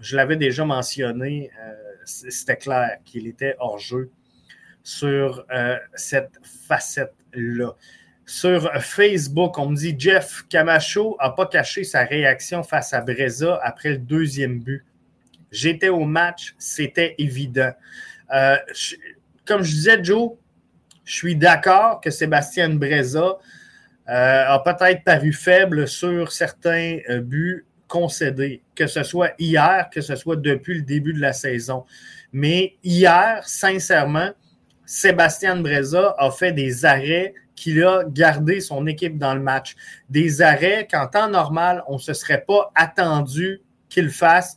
je 0.00 0.16
l'avais 0.16 0.36
déjà 0.36 0.64
mentionné, 0.64 1.50
c'était 2.04 2.56
clair 2.56 2.98
qu'il 3.04 3.26
était 3.26 3.56
hors 3.58 3.80
jeu 3.80 4.10
sur 4.84 5.44
cette 5.96 6.38
facette-là. 6.68 7.74
Sur 8.28 8.70
Facebook, 8.82 9.58
on 9.58 9.70
me 9.70 9.74
dit 9.74 9.94
Jeff 9.98 10.44
Camacho 10.50 11.16
n'a 11.18 11.30
pas 11.30 11.46
caché 11.46 11.82
sa 11.82 12.04
réaction 12.04 12.62
face 12.62 12.92
à 12.92 13.00
Breza 13.00 13.58
après 13.62 13.92
le 13.92 13.98
deuxième 13.98 14.60
but. 14.60 14.84
J'étais 15.50 15.88
au 15.88 16.04
match, 16.04 16.54
c'était 16.58 17.14
évident. 17.16 17.72
Euh, 18.34 18.56
comme 19.44 19.62
je 19.62 19.72
disais, 19.72 20.04
Joe, 20.04 20.32
je 21.04 21.14
suis 21.14 21.36
d'accord 21.36 22.00
que 22.00 22.10
Sébastien 22.10 22.70
Breza 22.70 23.38
euh, 24.08 24.44
a 24.46 24.58
peut-être 24.60 25.04
paru 25.04 25.32
faible 25.32 25.88
sur 25.88 26.32
certains 26.32 26.98
euh, 27.08 27.20
buts 27.20 27.64
concédés, 27.88 28.62
que 28.74 28.86
ce 28.86 29.02
soit 29.02 29.32
hier, 29.38 29.88
que 29.90 30.00
ce 30.00 30.16
soit 30.16 30.36
depuis 30.36 30.74
le 30.74 30.82
début 30.82 31.14
de 31.14 31.20
la 31.20 31.32
saison. 31.32 31.84
Mais 32.32 32.76
hier, 32.84 33.42
sincèrement, 33.46 34.30
Sébastien 34.84 35.56
Breza 35.56 36.14
a 36.18 36.30
fait 36.30 36.52
des 36.52 36.84
arrêts 36.84 37.34
qu'il 37.54 37.82
a 37.82 38.04
gardé 38.06 38.60
son 38.60 38.86
équipe 38.86 39.18
dans 39.18 39.34
le 39.34 39.40
match. 39.40 39.74
Des 40.08 40.42
arrêts 40.42 40.86
qu'en 40.90 41.06
temps 41.08 41.28
normal, 41.28 41.82
on 41.88 41.94
ne 41.94 41.98
se 42.00 42.12
serait 42.12 42.44
pas 42.46 42.70
attendu 42.74 43.60
qu'il 43.88 44.10
fasse. 44.10 44.56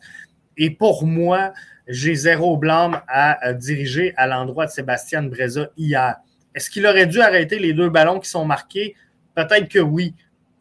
Et 0.58 0.70
pour 0.70 1.06
moi, 1.06 1.54
j'ai 1.92 2.16
zéro 2.16 2.56
blâme 2.56 3.02
à 3.08 3.54
diriger 3.54 4.14
à 4.16 4.26
l'endroit 4.26 4.66
de 4.66 4.72
Sébastien 4.72 5.24
Breza 5.24 5.68
hier. 5.76 6.16
Est-ce 6.56 6.70
qu'il 6.70 6.86
aurait 6.88 7.06
dû 7.06 7.20
arrêter 7.20 7.60
les 7.60 7.74
deux 7.74 7.90
ballons 7.90 8.20
qui 8.20 8.30
sont 8.30 8.46
marqués? 8.46 8.96
Peut-être 9.36 9.68
que 9.68 9.80
oui. 9.80 10.16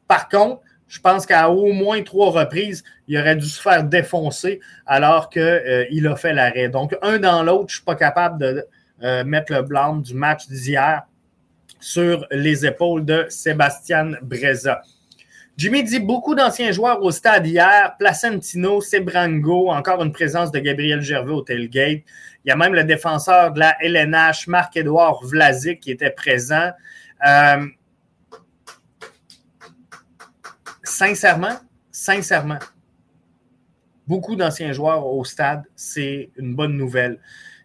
Par 0.08 0.28
contre, 0.28 0.62
je 0.88 0.98
pense 0.98 1.24
qu'à 1.24 1.48
au 1.48 1.72
moins 1.72 2.02
trois 2.02 2.30
reprises, 2.30 2.82
il 3.06 3.16
aurait 3.16 3.36
dû 3.36 3.46
se 3.46 3.62
faire 3.62 3.84
défoncer 3.84 4.60
alors 4.86 5.30
qu'il 5.30 5.42
euh, 5.42 6.12
a 6.12 6.16
fait 6.16 6.32
l'arrêt. 6.32 6.68
Donc, 6.68 6.96
un 7.00 7.18
dans 7.18 7.44
l'autre, 7.44 7.68
je 7.68 7.74
ne 7.74 7.76
suis 7.76 7.84
pas 7.84 7.94
capable 7.94 8.38
de 8.40 8.66
euh, 9.02 9.24
mettre 9.24 9.52
le 9.52 9.62
blâme 9.62 10.02
du 10.02 10.14
match 10.14 10.48
d'hier 10.48 11.02
sur 11.78 12.26
les 12.32 12.66
épaules 12.66 13.04
de 13.04 13.26
Sébastien 13.28 14.12
Breza. 14.20 14.82
Jimmy 15.60 15.84
dit 15.84 16.00
beaucoup 16.00 16.34
d'anciens 16.34 16.72
joueurs 16.72 17.02
au 17.02 17.10
stade 17.10 17.46
hier. 17.46 17.94
Placentino, 17.98 18.80
Sebrango, 18.80 19.68
encore 19.70 20.02
une 20.02 20.10
présence 20.10 20.50
de 20.50 20.58
Gabriel 20.58 21.02
Gervais 21.02 21.34
au 21.34 21.42
tailgate. 21.42 22.00
Il 22.42 22.48
y 22.48 22.50
a 22.50 22.56
même 22.56 22.72
le 22.72 22.82
défenseur 22.82 23.52
de 23.52 23.58
la 23.58 23.76
LNH, 23.82 24.46
Marc-Édouard 24.46 25.22
Vlasic, 25.22 25.80
qui 25.80 25.90
était 25.90 26.08
présent. 26.08 26.70
Euh, 27.28 27.66
sincèrement, 30.82 31.58
sincèrement, 31.90 32.58
beaucoup 34.06 34.36
d'anciens 34.36 34.72
joueurs 34.72 35.04
au 35.04 35.22
stade, 35.26 35.64
c'est 35.76 36.30
une 36.38 36.54
bonne 36.54 36.78
nouvelle 36.78 37.18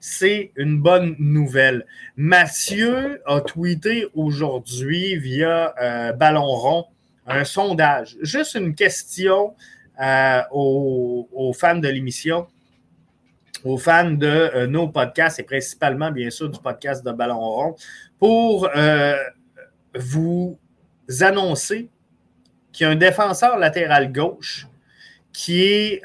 c'est 0.08 0.52
une 0.56 0.80
bonne 0.80 1.16
nouvelle. 1.18 1.84
Mathieu 2.16 3.24
a 3.26 3.42
tweeté 3.42 4.06
aujourd'hui 4.14 5.16
via 5.18 5.74
euh, 5.82 6.14
Ballon 6.14 6.46
Rond 6.46 6.86
un 7.26 7.44
sondage. 7.44 8.18
Juste 8.22 8.56
une 8.56 8.76
question 8.76 9.56
euh, 10.02 10.42
aux, 10.52 11.54
fans 11.58 11.78
de 11.78 11.88
l'émission, 11.88 12.48
aux 13.64 13.78
fans 13.78 14.12
de 14.12 14.28
euh, 14.28 14.68
nos 14.68 14.88
podcasts 14.88 15.40
et 15.40 15.44
principalement, 15.44 16.12
bien 16.12 16.30
sûr, 16.30 16.50
du 16.50 16.60
podcast 16.60 17.06
de 17.06 17.12
Ballon 17.12 17.40
Rond, 17.40 17.76
pour 18.20 18.70
vous 19.98 20.58
annoncer 21.22 21.90
qu'il 22.72 22.86
y 22.86 22.88
a 22.88 22.92
un 22.92 22.96
défenseur 22.96 23.58
latéral 23.58 24.12
gauche 24.12 24.68
qui 25.32 25.64
est 25.64 26.02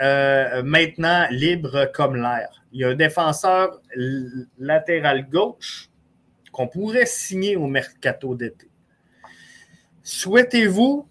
maintenant 0.62 1.26
libre 1.30 1.90
comme 1.92 2.16
l'air 2.16 2.60
il 2.72 2.80
y 2.80 2.84
a 2.84 2.88
un 2.88 2.94
défenseur 2.94 3.80
latéral 4.58 5.28
gauche 5.28 5.88
qu'on 6.52 6.68
pourrait 6.68 7.06
signer 7.06 7.56
au 7.56 7.66
mercato 7.66 8.34
d'été. 8.34 8.68
Souhaitez-vous 10.02 11.06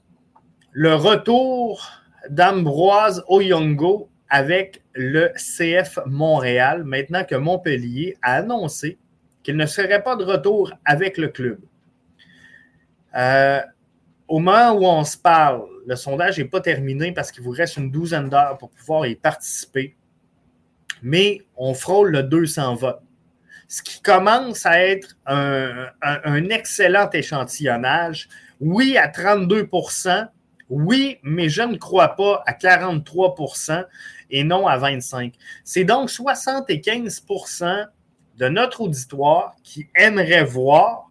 le 0.80 0.96
retour 0.96 1.92
d'Ambroise 2.30 3.22
Oyongo 3.28 4.08
avec 4.30 4.82
le 4.94 5.30
CF 5.36 6.00
Montréal 6.06 6.86
maintenant 6.86 7.26
que 7.26 7.36
Montpellier 7.36 8.16
a 8.22 8.36
annoncé 8.36 8.98
qu'il 9.44 9.58
ne 9.58 9.66
serait 9.66 10.02
pas 10.02 10.16
de 10.16 10.24
retour 10.24 10.72
avec 10.86 11.18
le 11.18 11.28
club? 11.28 11.60
Euh, 13.14 13.60
au 14.30 14.40
moment 14.40 14.72
où 14.72 14.86
on 14.86 15.04
se 15.04 15.18
parle, 15.18 15.66
le 15.86 15.98
sondage 15.98 16.38
n'est 16.38 16.46
pas 16.46 16.62
terminé 16.62 17.12
parce 17.12 17.34
qu'il 17.34 17.44
vous 17.44 17.52
reste 17.52 17.76
une 17.76 17.92
douzaine 17.92 18.30
d'heures 18.30 18.58
pour 18.58 18.70
pouvoir 18.70 19.06
y 19.06 19.16
participer 19.16 19.98
mais 21.04 21.42
on 21.58 21.74
frôle 21.74 22.12
le 22.12 22.24
200 22.24 22.76
votes. 22.76 23.02
Ce 23.68 23.82
qui 23.82 24.02
commence 24.02 24.66
à 24.66 24.82
être 24.82 25.18
un, 25.26 26.50
excellent 26.50 27.10
échantillonnage. 27.12 28.30
Oui, 28.62 28.98
à 28.98 29.10
32 29.10 29.68
oui, 30.70 31.18
mais 31.24 31.50
je 31.50 31.64
ne 31.64 31.78
crois 31.78 32.16
pas 32.16 32.44
à 32.46 32.54
43% 32.54 33.86
et 34.30 34.44
non 34.44 34.68
à 34.68 34.78
25 34.78 35.34
C'est 35.64 35.84
donc 35.84 36.10
75% 36.10 37.88
de 38.38 38.48
notre 38.48 38.82
auditoire 38.82 39.56
qui 39.64 39.90
aimerait 39.96 40.44
voir, 40.44 41.10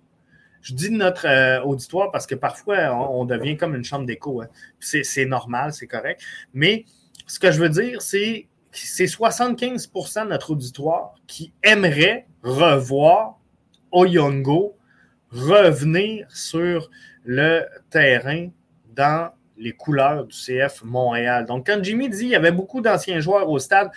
je 0.62 0.74
dis 0.74 0.90
notre 0.90 1.26
euh, 1.26 1.60
auditoire 1.62 2.10
parce 2.10 2.26
que 2.26 2.34
parfois 2.34 2.92
on, 2.92 3.24
devient 3.24 3.56
comme 3.56 3.74
une 3.74 3.84
chambre 3.84 4.06
d'écho. 4.06 4.40
Hein. 4.40 4.48
C'est 4.80 5.26
normal, 5.26 5.72
c'est 5.72 5.86
correct. 5.86 6.22
Mais 6.54 6.84
ce 7.26 7.38
que 7.38 7.50
je 7.50 7.60
veux 7.60 7.68
dire, 7.68 8.00
c'est 8.00 8.46
c'est 8.70 9.06
75% 9.06 10.24
de 10.24 10.28
notre 10.28 10.52
auditoire 10.52 11.14
qui 11.26 11.52
aimerait 11.62 12.26
revoir 12.42 13.38
Oyongo 13.90 14.76
revenir 15.30 16.30
sur 16.30 16.90
le 17.24 17.64
terrain 17.90 18.48
dans 18.94 19.32
les 19.58 19.72
couleurs 19.72 20.24
du 20.24 20.34
CF 20.34 20.82
Montréal. 20.84 21.46
Donc, 21.46 21.66
quand 21.66 21.82
Jimmy 21.82 22.08
dit 22.08 22.18
qu'il 22.18 22.28
y 22.28 22.36
avait 22.36 22.52
beaucoup 22.52 22.80
d'anciens 22.80 23.20
joueurs 23.20 23.48
au 23.48 23.58
stade, 23.58 23.90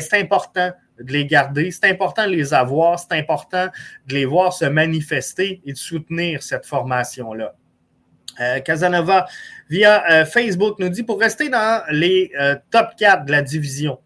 c'est 0.00 0.20
important 0.20 0.72
de 0.98 1.12
les 1.12 1.26
garder, 1.26 1.70
c'est 1.70 1.90
important 1.90 2.24
de 2.24 2.32
les 2.32 2.54
avoir, 2.54 2.98
c'est 2.98 3.12
important 3.18 3.68
de 4.06 4.14
les 4.14 4.24
voir 4.24 4.52
se 4.52 4.64
manifester 4.64 5.60
et 5.64 5.72
de 5.72 5.78
soutenir 5.78 6.42
cette 6.42 6.66
formation-là. 6.66 7.54
Euh, 8.40 8.60
Casanova, 8.60 9.26
via 9.68 10.10
euh, 10.10 10.24
Facebook, 10.24 10.78
nous 10.78 10.88
dit 10.88 11.02
pour 11.02 11.20
rester 11.20 11.48
dans 11.48 11.82
les 11.90 12.30
euh, 12.38 12.56
top 12.70 12.90
4 12.96 13.26
de 13.26 13.32
la 13.32 13.42
division, 13.42 13.98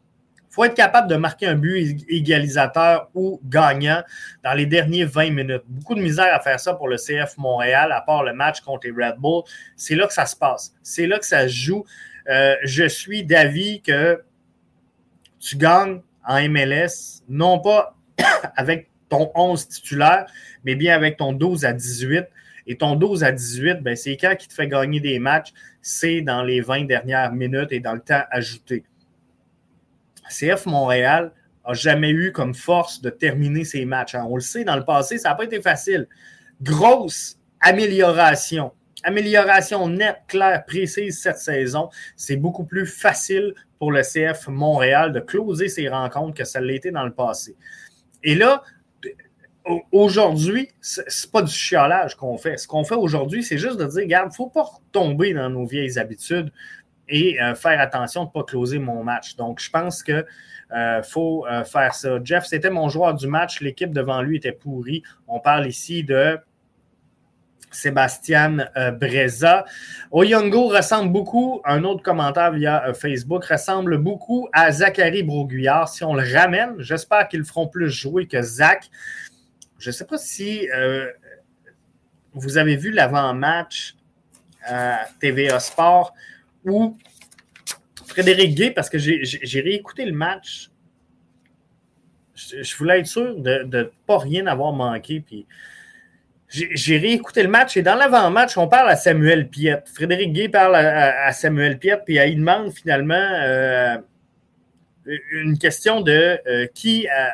faut 0.56 0.64
être 0.64 0.74
capable 0.74 1.06
de 1.08 1.16
marquer 1.16 1.48
un 1.48 1.54
but 1.54 2.02
égalisateur 2.08 3.10
ou 3.14 3.38
gagnant 3.44 4.02
dans 4.42 4.54
les 4.54 4.64
derniers 4.64 5.04
20 5.04 5.30
minutes. 5.30 5.62
Beaucoup 5.68 5.94
de 5.94 6.00
misère 6.00 6.34
à 6.34 6.40
faire 6.40 6.58
ça 6.58 6.72
pour 6.72 6.88
le 6.88 6.96
CF 6.96 7.36
Montréal, 7.36 7.92
à 7.92 8.00
part 8.00 8.24
le 8.24 8.32
match 8.32 8.62
contre 8.62 8.86
les 8.86 8.92
Red 8.92 9.16
Bull. 9.18 9.42
C'est 9.76 9.94
là 9.94 10.06
que 10.06 10.14
ça 10.14 10.24
se 10.24 10.34
passe. 10.34 10.72
C'est 10.82 11.06
là 11.06 11.18
que 11.18 11.26
ça 11.26 11.42
se 11.42 11.52
joue. 11.52 11.84
Euh, 12.30 12.54
je 12.64 12.88
suis 12.88 13.22
d'avis 13.22 13.82
que 13.82 14.22
tu 15.40 15.58
gagnes 15.58 16.00
en 16.26 16.48
MLS, 16.48 17.22
non 17.28 17.60
pas 17.60 17.94
avec 18.56 18.88
ton 19.10 19.30
11 19.34 19.68
titulaire, 19.68 20.24
mais 20.64 20.74
bien 20.74 20.94
avec 20.94 21.18
ton 21.18 21.34
12 21.34 21.66
à 21.66 21.74
18 21.74 22.24
Et 22.66 22.78
ton 22.78 22.96
12 22.96 23.24
à 23.24 23.30
18, 23.30 23.82
ben, 23.82 23.94
c'est 23.94 24.16
quand 24.16 24.34
qui 24.36 24.48
te 24.48 24.54
fait 24.54 24.68
gagner 24.68 25.00
des 25.00 25.18
matchs, 25.18 25.52
c'est 25.82 26.22
dans 26.22 26.42
les 26.42 26.62
20 26.62 26.86
dernières 26.86 27.30
minutes 27.32 27.72
et 27.72 27.80
dans 27.80 27.92
le 27.92 28.00
temps 28.00 28.22
ajouté. 28.30 28.84
CF 30.28 30.66
Montréal 30.66 31.32
n'a 31.66 31.74
jamais 31.74 32.10
eu 32.10 32.32
comme 32.32 32.54
force 32.54 33.00
de 33.00 33.10
terminer 33.10 33.64
ses 33.64 33.84
matchs. 33.84 34.14
Hein. 34.14 34.26
On 34.28 34.36
le 34.36 34.42
sait, 34.42 34.64
dans 34.64 34.76
le 34.76 34.84
passé, 34.84 35.18
ça 35.18 35.30
n'a 35.30 35.34
pas 35.34 35.44
été 35.44 35.60
facile. 35.60 36.06
Grosse 36.62 37.38
amélioration. 37.60 38.72
Amélioration 39.02 39.88
nette, 39.88 40.22
claire, 40.26 40.64
précise 40.64 41.20
cette 41.20 41.38
saison. 41.38 41.90
C'est 42.16 42.36
beaucoup 42.36 42.64
plus 42.64 42.86
facile 42.86 43.54
pour 43.78 43.92
le 43.92 44.02
CF 44.02 44.48
Montréal 44.48 45.12
de 45.12 45.20
closer 45.20 45.68
ses 45.68 45.88
rencontres 45.88 46.34
que 46.34 46.44
ça 46.44 46.60
l'était 46.60 46.90
dans 46.90 47.04
le 47.04 47.12
passé. 47.12 47.56
Et 48.22 48.34
là, 48.34 48.62
aujourd'hui, 49.92 50.70
c'est 50.80 51.30
pas 51.30 51.42
du 51.42 51.52
chialage 51.52 52.16
qu'on 52.16 52.38
fait. 52.38 52.56
Ce 52.56 52.66
qu'on 52.66 52.84
fait 52.84 52.94
aujourd'hui, 52.94 53.42
c'est 53.42 53.58
juste 53.58 53.76
de 53.76 53.84
dire, 53.84 54.02
regarde, 54.02 54.28
il 54.28 54.32
ne 54.32 54.34
faut 54.34 54.50
pas 54.50 54.66
tomber 54.92 55.34
dans 55.34 55.50
nos 55.50 55.66
vieilles 55.66 55.98
habitudes 55.98 56.52
et 57.08 57.40
euh, 57.40 57.54
faire 57.54 57.80
attention 57.80 58.22
de 58.22 58.28
ne 58.28 58.32
pas 58.32 58.44
closer 58.44 58.78
mon 58.78 59.02
match. 59.04 59.36
Donc, 59.36 59.60
je 59.60 59.70
pense 59.70 60.02
qu'il 60.02 60.24
euh, 60.72 61.02
faut 61.02 61.46
euh, 61.46 61.64
faire 61.64 61.94
ça. 61.94 62.18
Jeff, 62.22 62.44
c'était 62.46 62.70
mon 62.70 62.88
joueur 62.88 63.14
du 63.14 63.26
match. 63.26 63.60
L'équipe 63.60 63.92
devant 63.92 64.22
lui 64.22 64.36
était 64.38 64.52
pourrie. 64.52 65.02
On 65.28 65.40
parle 65.40 65.66
ici 65.66 66.04
de 66.04 66.38
Sébastien 67.70 68.68
Breza. 68.98 69.66
Oyongo 70.10 70.68
ressemble 70.68 71.12
beaucoup, 71.12 71.60
un 71.64 71.84
autre 71.84 72.02
commentaire 72.02 72.52
via 72.52 72.94
Facebook, 72.94 73.44
ressemble 73.44 73.98
beaucoup 73.98 74.48
à 74.52 74.72
Zachary 74.72 75.22
Broguillard. 75.22 75.88
Si 75.88 76.02
on 76.02 76.14
le 76.14 76.24
ramène, 76.32 76.76
j'espère 76.78 77.28
qu'ils 77.28 77.44
feront 77.44 77.68
plus 77.68 77.90
jouer 77.90 78.26
que 78.26 78.40
Zach. 78.40 78.88
Je 79.78 79.90
ne 79.90 79.92
sais 79.92 80.06
pas 80.06 80.16
si 80.16 80.66
vous 82.32 82.56
avez 82.56 82.76
vu 82.76 82.92
l'avant-match 82.92 83.94
à 84.64 85.00
TVA 85.20 85.60
Sport 85.60 86.14
où 86.66 86.96
Frédéric 88.06 88.54
Gay, 88.54 88.70
parce 88.70 88.90
que 88.90 88.98
j'ai 88.98 89.60
réécouté 89.60 90.04
le 90.04 90.12
match, 90.12 90.70
je, 92.34 92.76
voulais 92.76 93.00
être 93.00 93.06
sûr 93.06 93.34
de 93.36 93.62
ne 93.64 93.84
pas 94.06 94.18
rien 94.18 94.46
avoir 94.46 94.72
manqué. 94.72 95.20
Puis 95.20 95.46
j'ai 96.48 96.98
réécouté 96.98 97.42
le 97.42 97.48
match 97.48 97.76
et 97.76 97.82
dans 97.82 97.94
l'avant-match, 97.96 98.56
on 98.56 98.68
parle 98.68 98.88
à 98.88 98.96
Samuel 98.96 99.48
Piette. 99.48 99.88
Frédéric 99.92 100.32
Gay 100.32 100.48
parle 100.48 100.76
à, 100.76 101.32
Samuel 101.32 101.78
Piette, 101.78 102.02
puis 102.04 102.16
il 102.16 102.36
demande 102.36 102.72
finalement 102.72 103.14
euh, 103.14 103.96
une 105.32 105.58
question 105.58 106.00
de 106.00 106.38
euh, 106.46 106.66
qui 106.74 107.08
euh, 107.08 107.28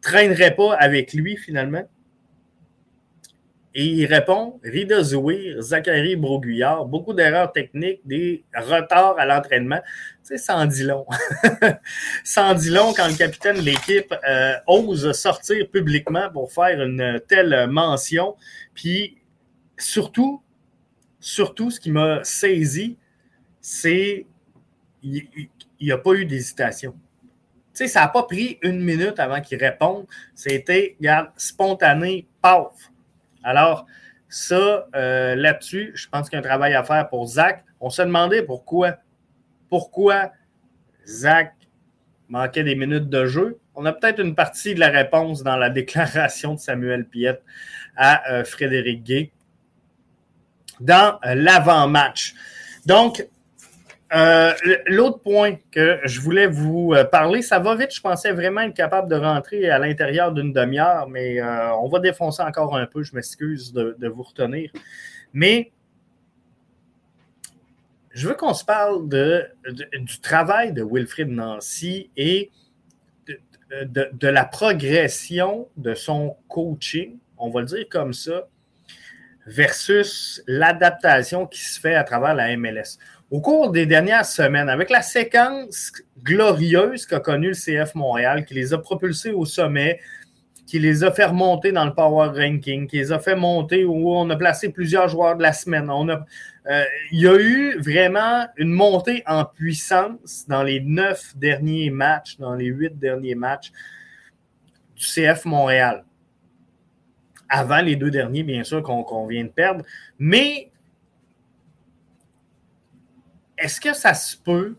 traînerait 0.00 0.54
pas 0.54 0.74
avec 0.74 1.12
lui 1.12 1.36
finalement. 1.36 1.88
Et 3.72 3.86
il 3.86 4.06
répond 4.06 4.58
Rida 4.64 5.02
Zouir, 5.02 5.62
Zachary 5.62 6.16
Broguillard, 6.16 6.86
beaucoup 6.86 7.12
d'erreurs 7.12 7.52
techniques, 7.52 8.00
des 8.04 8.42
retards 8.52 9.16
à 9.16 9.26
l'entraînement. 9.26 9.80
Tu 10.26 10.36
sais, 10.36 10.38
sans 10.38 10.66
dit 10.66 10.82
long. 10.82 11.06
sans 12.24 12.54
dit 12.54 12.70
long 12.70 12.92
quand 12.92 13.06
le 13.06 13.16
capitaine 13.16 13.56
de 13.56 13.62
l'équipe 13.62 14.12
euh, 14.28 14.54
ose 14.66 15.12
sortir 15.12 15.68
publiquement 15.70 16.28
pour 16.32 16.52
faire 16.52 16.82
une 16.82 17.20
telle 17.28 17.68
mention. 17.68 18.34
Puis 18.74 19.18
surtout, 19.78 20.42
surtout, 21.20 21.70
ce 21.70 21.78
qui 21.78 21.92
m'a 21.92 22.24
saisi, 22.24 22.98
c'est 23.60 24.26
il 25.02 25.28
n'y 25.80 25.92
a 25.92 25.98
pas 25.98 26.12
eu 26.14 26.24
d'hésitation. 26.24 26.92
Tu 26.92 27.84
sais, 27.84 27.88
ça 27.88 28.00
n'a 28.00 28.08
pas 28.08 28.24
pris 28.24 28.58
une 28.62 28.80
minute 28.80 29.20
avant 29.20 29.40
qu'il 29.40 29.58
réponde. 29.58 30.06
C'était, 30.34 30.96
regarde, 30.98 31.30
spontané, 31.36 32.26
paf 32.42 32.90
alors, 33.42 33.86
ça, 34.28 34.86
euh, 34.94 35.34
là-dessus, 35.34 35.92
je 35.94 36.08
pense 36.08 36.28
qu'il 36.28 36.36
y 36.36 36.40
a 36.40 36.40
un 36.40 36.48
travail 36.48 36.74
à 36.74 36.84
faire 36.84 37.08
pour 37.08 37.26
Zach. 37.26 37.64
On 37.80 37.90
se 37.90 38.02
demandait 38.02 38.42
pourquoi. 38.42 38.98
Pourquoi 39.68 40.32
Zach 41.06 41.54
manquait 42.28 42.62
des 42.62 42.74
minutes 42.74 43.08
de 43.08 43.26
jeu? 43.26 43.58
On 43.74 43.86
a 43.86 43.92
peut-être 43.92 44.20
une 44.20 44.34
partie 44.34 44.74
de 44.74 44.80
la 44.80 44.88
réponse 44.88 45.42
dans 45.42 45.56
la 45.56 45.70
déclaration 45.70 46.54
de 46.54 46.60
Samuel 46.60 47.06
Piette 47.06 47.42
à 47.96 48.30
euh, 48.30 48.44
Frédéric 48.44 49.02
Gay 49.02 49.32
dans 50.80 51.18
l'avant-match. 51.24 52.34
Donc, 52.86 53.26
euh, 54.12 54.52
l'autre 54.86 55.20
point 55.20 55.56
que 55.70 56.00
je 56.04 56.20
voulais 56.20 56.48
vous 56.48 56.92
euh, 56.94 57.04
parler, 57.04 57.42
ça 57.42 57.60
va 57.60 57.76
vite. 57.76 57.94
Je 57.94 58.00
pensais 58.00 58.32
vraiment 58.32 58.62
être 58.62 58.74
capable 58.74 59.08
de 59.08 59.14
rentrer 59.14 59.70
à 59.70 59.78
l'intérieur 59.78 60.32
d'une 60.32 60.52
demi-heure, 60.52 61.08
mais 61.08 61.40
euh, 61.40 61.72
on 61.76 61.88
va 61.88 62.00
défoncer 62.00 62.42
encore 62.42 62.76
un 62.76 62.86
peu. 62.86 63.04
Je 63.04 63.14
m'excuse 63.14 63.72
de, 63.72 64.08
vous 64.08 64.22
retenir. 64.22 64.70
Mais 65.32 65.70
je 68.10 68.26
veux 68.26 68.34
qu'on 68.34 68.54
se 68.54 68.64
parle 68.64 69.08
de, 69.08 69.46
du 69.94 70.20
travail 70.20 70.72
de 70.72 70.82
Wilfrid 70.82 71.28
Nancy 71.28 72.10
et 72.16 72.50
de, 73.70 74.26
la 74.26 74.44
progression 74.44 75.68
de 75.76 75.94
son 75.94 76.36
coaching, 76.48 77.16
on 77.38 77.50
va 77.50 77.60
le 77.60 77.66
dire 77.66 77.86
comme 77.88 78.12
ça, 78.12 78.48
versus 79.46 80.42
l'adaptation 80.48 81.46
qui 81.46 81.60
se 81.60 81.78
fait 81.78 81.94
à 81.94 82.02
travers 82.02 82.34
la 82.34 82.56
MLS 82.56 82.98
au 83.30 83.40
cours 83.40 83.70
des 83.70 83.86
dernières 83.86 84.26
semaines, 84.26 84.68
avec 84.68 84.90
la 84.90 85.02
séquence 85.02 85.92
glorieuse 86.22 87.06
qu'a 87.06 87.20
connue 87.20 87.52
le 87.52 87.54
CF 87.54 87.94
Montréal, 87.94 88.44
qui 88.44 88.54
les 88.54 88.72
a 88.74 88.78
propulsés 88.78 89.30
au 89.30 89.44
sommet, 89.44 90.00
qui 90.66 90.78
les 90.78 91.04
a 91.04 91.12
fait 91.12 91.24
remonter 91.24 91.72
dans 91.72 91.84
le 91.84 91.94
Power 91.94 92.28
Ranking, 92.28 92.86
qui 92.86 92.98
les 92.98 93.12
a 93.12 93.18
fait 93.18 93.36
monter 93.36 93.84
où 93.84 94.12
on 94.12 94.28
a 94.30 94.36
placé 94.36 94.70
plusieurs 94.70 95.08
joueurs 95.08 95.36
de 95.36 95.42
la 95.42 95.52
semaine. 95.52 95.90
Euh, 95.90 96.84
il 97.12 97.20
y 97.20 97.28
a 97.28 97.36
eu 97.36 97.78
vraiment 97.78 98.46
une 98.56 98.70
montée 98.70 99.22
en 99.26 99.44
puissance 99.44 100.44
dans 100.48 100.62
les 100.62 100.80
neuf 100.80 101.36
derniers 101.36 101.90
matchs, 101.90 102.36
dans 102.38 102.54
les 102.54 102.66
huit 102.66 102.98
derniers 102.98 103.34
matchs 103.34 103.72
du 104.94 105.04
CF 105.04 105.44
Montréal. 105.44 106.04
Avant 107.48 107.80
les 107.80 107.96
deux 107.96 108.10
derniers, 108.10 108.44
bien 108.44 108.62
sûr, 108.62 108.82
qu'on 108.82 109.26
vient 109.26 109.44
de 109.44 109.48
perdre. 109.48 109.84
Mais 110.18 110.69
est-ce 113.60 113.80
que 113.80 113.92
ça 113.92 114.14
se 114.14 114.36
peut 114.36 114.74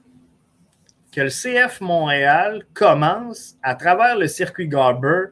que 1.12 1.22
le 1.22 1.30
CF 1.30 1.82
Montréal 1.82 2.64
commence, 2.74 3.56
à 3.62 3.76
travers 3.76 4.18
le 4.18 4.28
circuit 4.28 4.68
Garber, 4.68 5.26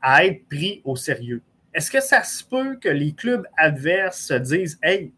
à 0.00 0.24
être 0.24 0.46
pris 0.48 0.82
au 0.84 0.96
sérieux? 0.96 1.42
Est-ce 1.72 1.90
que 1.90 2.00
ça 2.00 2.24
se 2.24 2.42
peut 2.44 2.76
que 2.76 2.88
les 2.88 3.12
clubs 3.12 3.46
adverses 3.56 4.20
se 4.20 4.34
disent 4.34 4.78
Hey, 4.82 5.12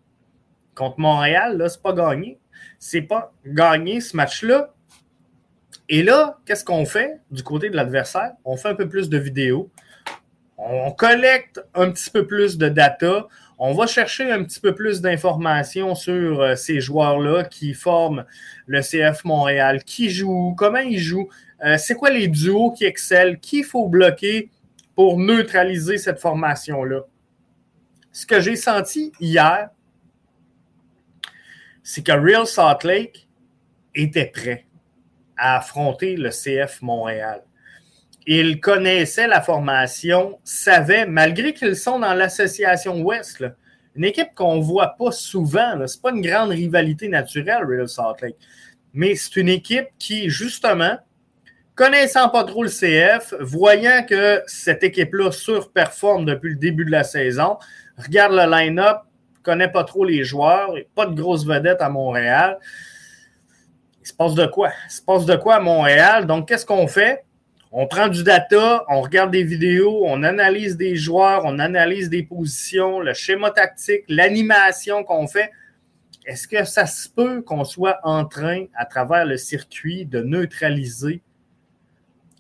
contre 0.74 1.00
Montréal, 1.00 1.56
là, 1.56 1.68
c'est 1.68 1.82
pas 1.82 1.92
gagné. 1.92 2.38
C'est 2.78 3.02
pas 3.02 3.32
gagné 3.46 4.00
ce 4.00 4.16
match-là. 4.16 4.70
Et 5.88 6.02
là, 6.02 6.38
qu'est-ce 6.44 6.64
qu'on 6.64 6.84
fait 6.84 7.20
du 7.30 7.42
côté 7.42 7.70
de 7.70 7.76
l'adversaire? 7.76 8.32
On 8.44 8.56
fait 8.56 8.68
un 8.68 8.74
peu 8.74 8.88
plus 8.88 9.08
de 9.08 9.18
vidéos. 9.18 9.70
On 10.56 10.92
collecte 10.92 11.64
un 11.74 11.90
petit 11.90 12.10
peu 12.10 12.26
plus 12.26 12.58
de 12.58 12.68
data. 12.68 13.26
On 13.58 13.72
va 13.72 13.86
chercher 13.86 14.32
un 14.32 14.42
petit 14.42 14.60
peu 14.60 14.74
plus 14.74 15.00
d'informations 15.00 15.94
sur 15.94 16.40
euh, 16.40 16.56
ces 16.56 16.80
joueurs-là 16.80 17.44
qui 17.44 17.72
forment 17.72 18.24
le 18.66 18.80
CF 18.80 19.24
Montréal, 19.24 19.84
qui 19.84 20.10
jouent, 20.10 20.54
comment 20.56 20.78
ils 20.78 20.98
jouent, 20.98 21.28
euh, 21.64 21.78
c'est 21.78 21.94
quoi 21.94 22.10
les 22.10 22.26
duos 22.28 22.72
qui 22.72 22.84
excellent, 22.84 23.36
qui 23.40 23.62
faut 23.62 23.88
bloquer 23.88 24.50
pour 24.94 25.18
neutraliser 25.18 25.98
cette 25.98 26.20
formation-là. 26.20 27.02
Ce 28.12 28.26
que 28.26 28.40
j'ai 28.40 28.56
senti 28.56 29.12
hier, 29.20 29.70
c'est 31.82 32.02
que 32.02 32.12
Real 32.12 32.46
Salt 32.46 32.84
Lake 32.84 33.28
était 33.94 34.26
prêt 34.26 34.64
à 35.36 35.58
affronter 35.58 36.16
le 36.16 36.30
CF 36.30 36.80
Montréal. 36.82 37.42
Ils 38.26 38.60
connaissaient 38.60 39.26
la 39.26 39.42
formation, 39.42 40.38
savaient, 40.44 41.06
malgré 41.06 41.52
qu'ils 41.52 41.76
sont 41.76 41.98
dans 41.98 42.14
l'association 42.14 43.02
Ouest, 43.02 43.44
une 43.96 44.04
équipe 44.04 44.34
qu'on 44.34 44.56
ne 44.56 44.62
voit 44.62 44.96
pas 44.98 45.12
souvent, 45.12 45.86
ce 45.86 45.96
n'est 45.96 46.00
pas 46.02 46.10
une 46.10 46.22
grande 46.22 46.50
rivalité 46.50 47.08
naturelle, 47.08 47.64
Real 47.64 47.88
Salt 47.88 48.22
Lake, 48.22 48.36
mais 48.92 49.14
c'est 49.14 49.36
une 49.36 49.48
équipe 49.48 49.88
qui, 49.98 50.30
justement, 50.30 50.96
connaissant 51.74 52.28
pas 52.28 52.44
trop 52.44 52.62
le 52.62 52.70
CF, 52.70 53.34
voyant 53.40 54.04
que 54.08 54.42
cette 54.46 54.82
équipe-là 54.82 55.30
surperforme 55.30 56.24
depuis 56.24 56.50
le 56.50 56.56
début 56.56 56.84
de 56.84 56.90
la 56.90 57.04
saison, 57.04 57.58
regarde 57.98 58.32
le 58.32 58.50
line-up, 58.50 58.98
connaît 59.42 59.70
pas 59.70 59.84
trop 59.84 60.04
les 60.04 60.24
joueurs, 60.24 60.74
pas 60.94 61.06
de 61.06 61.14
grosses 61.14 61.46
vedettes 61.46 61.82
à 61.82 61.90
Montréal. 61.90 62.58
Il 64.00 64.06
se 64.06 64.14
passe 64.14 64.34
de 64.34 64.46
quoi? 64.46 64.70
Il 64.86 64.92
se 64.92 65.02
passe 65.02 65.26
de 65.26 65.36
quoi 65.36 65.56
à 65.56 65.60
Montréal? 65.60 66.26
Donc, 66.26 66.48
qu'est-ce 66.48 66.66
qu'on 66.66 66.86
fait? 66.88 67.24
On 67.76 67.88
prend 67.88 68.06
du 68.06 68.22
data, 68.22 68.84
on 68.88 69.00
regarde 69.00 69.32
des 69.32 69.42
vidéos, 69.42 70.04
on 70.06 70.22
analyse 70.22 70.76
des 70.76 70.94
joueurs, 70.94 71.42
on 71.44 71.58
analyse 71.58 72.08
des 72.08 72.22
positions, 72.22 73.00
le 73.00 73.14
schéma 73.14 73.50
tactique, 73.50 74.04
l'animation 74.06 75.02
qu'on 75.02 75.26
fait. 75.26 75.50
Est-ce 76.24 76.46
que 76.46 76.64
ça 76.64 76.86
se 76.86 77.08
peut 77.08 77.42
qu'on 77.42 77.64
soit 77.64 77.98
en 78.04 78.26
train, 78.26 78.66
à 78.76 78.86
travers 78.86 79.26
le 79.26 79.36
circuit, 79.36 80.06
de 80.06 80.20
neutraliser 80.22 81.20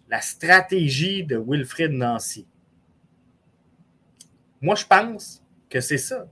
la 0.08 0.20
stratégie 0.20 1.24
de 1.24 1.36
Wilfred 1.36 1.90
Nancy? 1.90 2.46
Moi, 4.60 4.76
je 4.76 4.84
pense 4.86 5.42
que 5.68 5.80
c'est 5.80 5.98
ça 5.98 6.28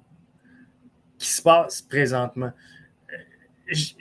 qui 1.19 1.29
se 1.29 1.43
passe 1.43 1.83
présentement. 1.83 2.53
Je, 3.67 3.95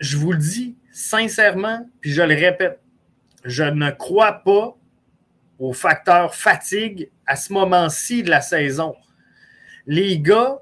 je, 0.00 0.16
vous 0.16 0.32
le 0.32 0.38
dis 0.38 0.76
sincèrement, 0.92 1.88
puis 2.00 2.10
je 2.10 2.22
le 2.22 2.34
répète, 2.34 2.80
je 3.46 3.62
ne 3.62 3.90
crois 3.90 4.32
pas 4.32 4.76
au 5.58 5.72
facteur 5.72 6.34
fatigue 6.34 7.08
à 7.26 7.36
ce 7.36 7.52
moment-ci 7.52 8.22
de 8.22 8.30
la 8.30 8.40
saison. 8.40 8.94
Les 9.86 10.18
gars 10.18 10.58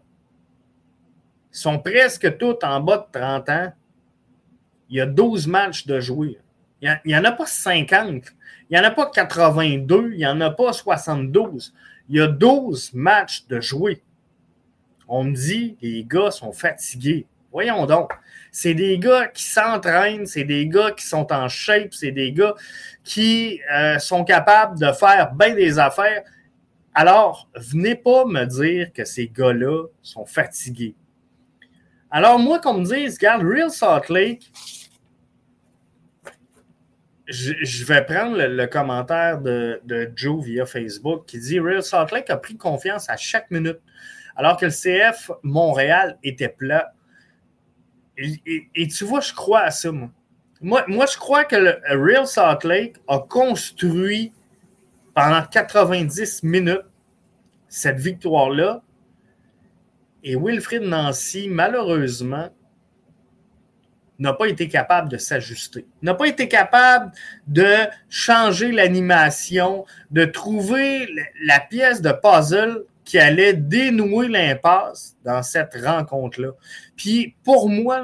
sont 1.50 1.78
presque 1.78 2.36
tous 2.36 2.56
en 2.62 2.80
bas 2.80 2.98
de 2.98 3.18
30 3.18 3.48
ans. 3.48 3.72
Il 4.90 4.98
y 4.98 5.00
a 5.00 5.06
12 5.06 5.46
matchs 5.46 5.86
de 5.86 5.98
jouer. 5.98 6.38
Il 6.82 7.00
n'y 7.06 7.16
en 7.16 7.24
a 7.24 7.32
pas 7.32 7.46
50. 7.46 8.24
Il 8.68 8.74
n'y 8.74 8.78
en 8.78 8.84
a 8.84 8.90
pas 8.90 9.10
82. 9.10 10.10
Il 10.12 10.18
n'y 10.18 10.26
en 10.26 10.40
a 10.42 10.50
pas 10.50 10.72
72. 10.74 11.72
Il 12.10 12.16
y 12.16 12.20
a 12.20 12.26
12 12.26 12.92
matchs 12.92 13.46
de 13.46 13.60
jouer. 13.60 14.02
On 15.08 15.24
me 15.24 15.34
dit, 15.34 15.78
les 15.80 16.04
gars 16.04 16.30
sont 16.30 16.52
fatigués. 16.52 17.26
Voyons 17.50 17.86
donc. 17.86 18.12
C'est 18.56 18.74
des 18.74 19.00
gars 19.00 19.26
qui 19.26 19.42
s'entraînent, 19.42 20.26
c'est 20.26 20.44
des 20.44 20.68
gars 20.68 20.92
qui 20.92 21.04
sont 21.04 21.26
en 21.32 21.48
shape, 21.48 21.92
c'est 21.92 22.12
des 22.12 22.30
gars 22.30 22.54
qui 23.02 23.60
euh, 23.72 23.98
sont 23.98 24.22
capables 24.22 24.78
de 24.78 24.92
faire 24.92 25.32
bien 25.34 25.56
des 25.56 25.80
affaires. 25.80 26.22
Alors, 26.94 27.50
venez 27.56 27.96
pas 27.96 28.24
me 28.24 28.44
dire 28.44 28.92
que 28.92 29.04
ces 29.04 29.26
gars-là 29.26 29.88
sont 30.02 30.24
fatigués. 30.24 30.94
Alors, 32.12 32.38
moi, 32.38 32.60
qu'on 32.60 32.74
me 32.74 32.84
dise, 32.84 33.14
regarde, 33.14 33.42
Real 33.42 33.72
Salt 33.72 34.08
Lake, 34.08 34.48
je, 37.26 37.84
vais 37.84 38.04
prendre 38.04 38.36
le, 38.38 38.66
commentaire 38.66 39.40
de, 39.40 40.12
Joe 40.14 40.44
via 40.44 40.64
Facebook 40.64 41.26
qui 41.26 41.40
dit 41.40 41.58
Real 41.58 41.82
Salt 41.82 42.12
Lake 42.12 42.30
a 42.30 42.36
pris 42.36 42.56
confiance 42.56 43.10
à 43.10 43.16
chaque 43.16 43.50
minute, 43.50 43.80
alors 44.36 44.56
que 44.56 44.66
le 44.66 44.70
CF 44.70 45.32
Montréal 45.42 46.18
était 46.22 46.50
plat. 46.50 46.93
Et, 48.16 48.88
tu 48.88 49.04
vois, 49.04 49.20
je 49.20 49.32
crois 49.32 49.60
à 49.60 49.70
ça, 49.70 49.90
moi. 49.90 50.10
Moi, 50.60 50.84
je 50.88 51.18
crois 51.18 51.44
que 51.44 51.56
le 51.56 51.78
Real 51.90 52.26
Salt 52.26 52.66
Lake 52.66 52.96
a 53.08 53.18
construit 53.18 54.32
pendant 55.14 55.42
90 55.44 56.42
minutes 56.42 56.86
cette 57.68 57.98
victoire-là. 57.98 58.82
Et 60.22 60.36
Wilfrid 60.36 60.82
Nancy, 60.82 61.48
malheureusement, 61.50 62.48
n'a 64.18 64.32
pas 64.32 64.46
été 64.46 64.68
capable 64.68 65.08
de 65.10 65.18
s'ajuster, 65.18 65.86
n'a 66.00 66.14
pas 66.14 66.26
été 66.26 66.48
capable 66.48 67.12
de 67.46 67.74
changer 68.08 68.70
l'animation, 68.70 69.84
de 70.10 70.24
trouver 70.24 71.08
la 71.44 71.60
pièce 71.60 72.00
de 72.00 72.12
puzzle 72.12 72.84
qui 73.04 73.18
allait 73.18 73.52
dénouer 73.52 74.28
l'impasse 74.28 75.16
dans 75.24 75.42
cette 75.42 75.74
rencontre-là. 75.74 76.50
Puis 76.96 77.36
pour 77.44 77.68
moi, 77.68 78.02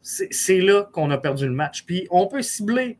c'est 0.00 0.60
là 0.60 0.84
qu'on 0.92 1.10
a 1.10 1.18
perdu 1.18 1.46
le 1.46 1.52
match. 1.52 1.84
Puis 1.84 2.06
on 2.10 2.26
peut 2.26 2.42
cibler, 2.42 2.98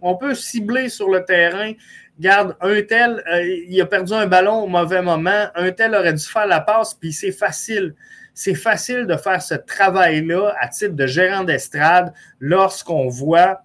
on 0.00 0.16
peut 0.16 0.34
cibler 0.34 0.88
sur 0.88 1.08
le 1.08 1.24
terrain. 1.24 1.72
Garde, 2.18 2.56
un 2.60 2.82
tel, 2.82 3.22
euh, 3.32 3.44
il 3.68 3.80
a 3.80 3.86
perdu 3.86 4.12
un 4.12 4.26
ballon 4.26 4.64
au 4.64 4.66
mauvais 4.66 5.02
moment, 5.02 5.46
un 5.54 5.70
tel 5.70 5.94
aurait 5.94 6.14
dû 6.14 6.24
faire 6.24 6.48
la 6.48 6.60
passe, 6.60 6.94
puis 6.94 7.12
c'est 7.12 7.30
facile 7.30 7.94
c'est 8.38 8.54
facile 8.54 9.08
de 9.08 9.16
faire 9.16 9.42
ce 9.42 9.54
travail-là 9.54 10.54
à 10.60 10.68
titre 10.68 10.94
de 10.94 11.06
gérant 11.08 11.42
d'estrade 11.42 12.12
lorsqu'on 12.38 13.08
voit 13.08 13.62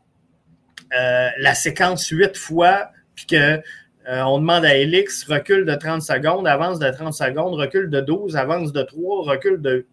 euh, 1.00 1.30
la 1.38 1.54
séquence 1.54 2.08
huit 2.08 2.36
fois, 2.36 2.90
puis 3.14 3.28
qu'on 3.28 3.62
euh, 4.08 4.38
demande 4.38 4.66
à 4.66 4.76
Elix 4.76 5.24
recule 5.26 5.66
de 5.66 5.76
30 5.76 6.02
secondes, 6.02 6.48
avance 6.48 6.80
de 6.80 6.90
30 6.90 7.14
secondes, 7.14 7.54
recule 7.56 7.90
de 7.90 8.02
12, 8.02 8.36
avance 8.36 8.74
de 8.74 8.84
3, 8.84 9.24
recule 9.24 9.62
de. 9.62 9.86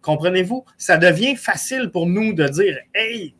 Comprenez-vous? 0.00 0.64
Ça 0.78 0.96
devient 0.96 1.36
facile 1.36 1.90
pour 1.90 2.06
nous 2.06 2.32
de 2.32 2.48
dire 2.48 2.78
Hey, 2.94 3.34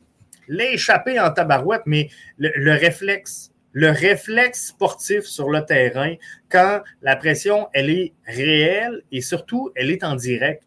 l'échapper 0.48 1.18
en 1.18 1.30
tabarouette, 1.30 1.82
mais 1.86 2.08
le 2.38 2.72
réflexe, 2.72 3.52
le 3.72 3.90
réflexe 3.90 4.68
sportif 4.68 5.22
sur 5.22 5.50
le 5.50 5.64
terrain, 5.64 6.14
quand 6.48 6.82
la 7.00 7.16
pression, 7.16 7.68
elle 7.72 7.90
est 7.90 8.12
réelle 8.26 9.02
et 9.10 9.20
surtout, 9.20 9.72
elle 9.74 9.90
est 9.90 10.04
en 10.04 10.14
direct 10.14 10.62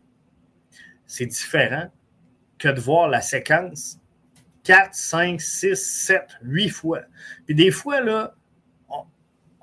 c'est 1.06 1.26
différent 1.26 1.92
que 2.58 2.70
de 2.70 2.80
voir 2.80 3.08
la 3.08 3.22
séquence 3.22 3.98
4, 4.64 4.94
5, 4.94 5.42
6, 5.42 5.76
7, 5.76 6.22
8 6.42 6.70
fois. 6.70 7.02
Puis 7.46 7.56
des 7.56 7.72
fois, 7.72 8.02
là, 8.02 8.34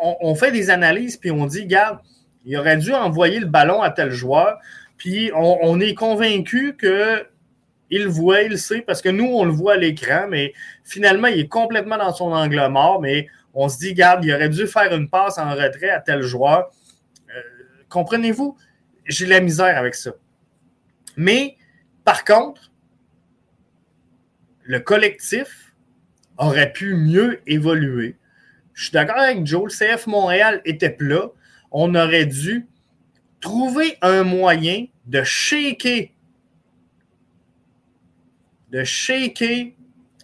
on, 0.02 0.34
fait 0.34 0.50
des 0.50 0.70
analyses, 0.70 1.16
puis 1.16 1.30
on 1.30 1.46
dit, 1.46 1.62
regarde, 1.62 1.98
il 2.44 2.56
aurait 2.56 2.76
dû 2.76 2.92
envoyer 2.92 3.38
le 3.38 3.46
ballon 3.46 3.82
à 3.82 3.90
tel 3.90 4.10
joueur, 4.10 4.58
puis 4.96 5.30
on, 5.34 5.80
est 5.80 5.94
convaincu 5.94 6.74
que 6.76 7.26
il 7.90 8.08
voit, 8.08 8.42
il 8.42 8.58
sait, 8.58 8.80
parce 8.80 9.02
que 9.02 9.10
nous, 9.10 9.26
on 9.26 9.44
le 9.44 9.50
voit 9.52 9.74
à 9.74 9.76
l'écran, 9.76 10.26
mais 10.28 10.54
finalement, 10.82 11.28
il 11.28 11.40
est 11.40 11.48
complètement 11.48 11.98
dans 11.98 12.12
son 12.12 12.32
angle 12.32 12.66
mort, 12.68 13.00
mais 13.00 13.28
on 13.54 13.68
se 13.68 13.78
dit, 13.78 13.90
regarde, 13.90 14.24
il 14.24 14.32
aurait 14.32 14.48
dû 14.48 14.66
faire 14.66 14.94
une 14.94 15.08
passe 15.08 15.38
en 15.38 15.50
retrait 15.54 15.90
à 15.90 16.00
tel 16.00 16.22
joueur. 16.22 16.70
Euh, 17.28 17.40
comprenez-vous? 17.90 18.56
J'ai 19.04 19.26
la 19.26 19.40
misère 19.40 19.76
avec 19.76 19.94
ça. 19.94 20.12
Mais 21.16 21.56
par 22.04 22.24
contre, 22.24 22.70
le 24.64 24.80
collectif 24.80 25.74
aurait 26.38 26.72
pu 26.72 26.94
mieux 26.94 27.40
évoluer. 27.46 28.16
Je 28.74 28.84
suis 28.84 28.92
d'accord 28.92 29.18
avec 29.18 29.46
Joe, 29.46 29.72
le 29.72 29.96
CF 29.96 30.06
Montréal 30.06 30.60
était 30.64 30.90
plat. 30.90 31.28
On 31.70 31.94
aurait 31.94 32.26
dû 32.26 32.66
trouver 33.40 33.96
un 34.02 34.22
moyen 34.22 34.86
de 35.06 35.22
shaker, 35.22 36.08
de 38.70 38.84
shaker 38.84 39.72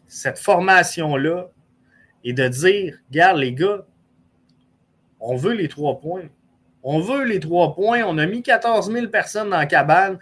cette 0.06 0.38
formation-là 0.38 1.48
et 2.24 2.32
de 2.32 2.48
dire, 2.48 2.98
regarde 3.10 3.38
les 3.38 3.52
gars, 3.52 3.84
on 5.20 5.36
veut 5.36 5.54
les 5.54 5.68
trois 5.68 5.98
points. 5.98 6.28
On 6.82 7.00
veut 7.00 7.24
les 7.24 7.40
trois 7.40 7.74
points. 7.74 8.02
On 8.04 8.18
a 8.18 8.26
mis 8.26 8.42
14 8.42 8.90
000 8.90 9.08
personnes 9.08 9.50
dans 9.50 9.58
la 9.58 9.66
cabane 9.66 10.18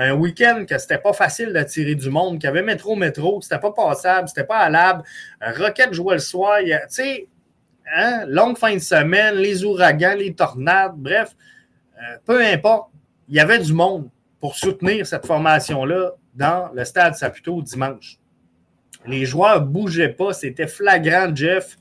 un 0.00 0.14
week-end 0.14 0.64
que 0.68 0.78
c'était 0.78 0.98
pas 0.98 1.12
facile 1.12 1.52
d'attirer 1.52 1.96
du 1.96 2.08
monde, 2.08 2.38
qu'il 2.38 2.44
y 2.44 2.50
avait 2.50 2.62
métro, 2.62 2.94
métro, 2.94 3.40
que 3.40 3.44
c'était 3.44 3.58
pas 3.58 3.72
passable, 3.72 4.28
c'était 4.28 4.44
pas 4.44 4.58
allable. 4.58 5.02
Rocket 5.40 5.92
jouait 5.92 6.14
le 6.14 6.20
soir. 6.20 6.60
Tu 6.62 6.70
sais, 6.88 7.28
hein, 7.94 8.24
longue 8.26 8.58
fin 8.58 8.74
de 8.74 8.80
semaine, 8.80 9.36
les 9.36 9.64
ouragans, 9.64 10.14
les 10.16 10.34
tornades, 10.34 10.94
bref, 10.96 11.34
euh, 11.96 12.16
peu 12.24 12.44
importe, 12.44 12.90
il 13.28 13.36
y 13.36 13.40
avait 13.40 13.58
du 13.58 13.72
monde 13.72 14.08
pour 14.40 14.56
soutenir 14.56 15.06
cette 15.06 15.26
formation-là 15.26 16.12
dans 16.34 16.70
le 16.72 16.84
stade 16.84 17.14
Saputo 17.14 17.62
dimanche. 17.62 18.18
Les 19.06 19.24
joueurs 19.24 19.60
ne 19.60 19.66
bougeaient 19.66 20.08
pas, 20.08 20.32
c'était 20.32 20.66
flagrant, 20.66 21.34
Jeff. 21.34 21.76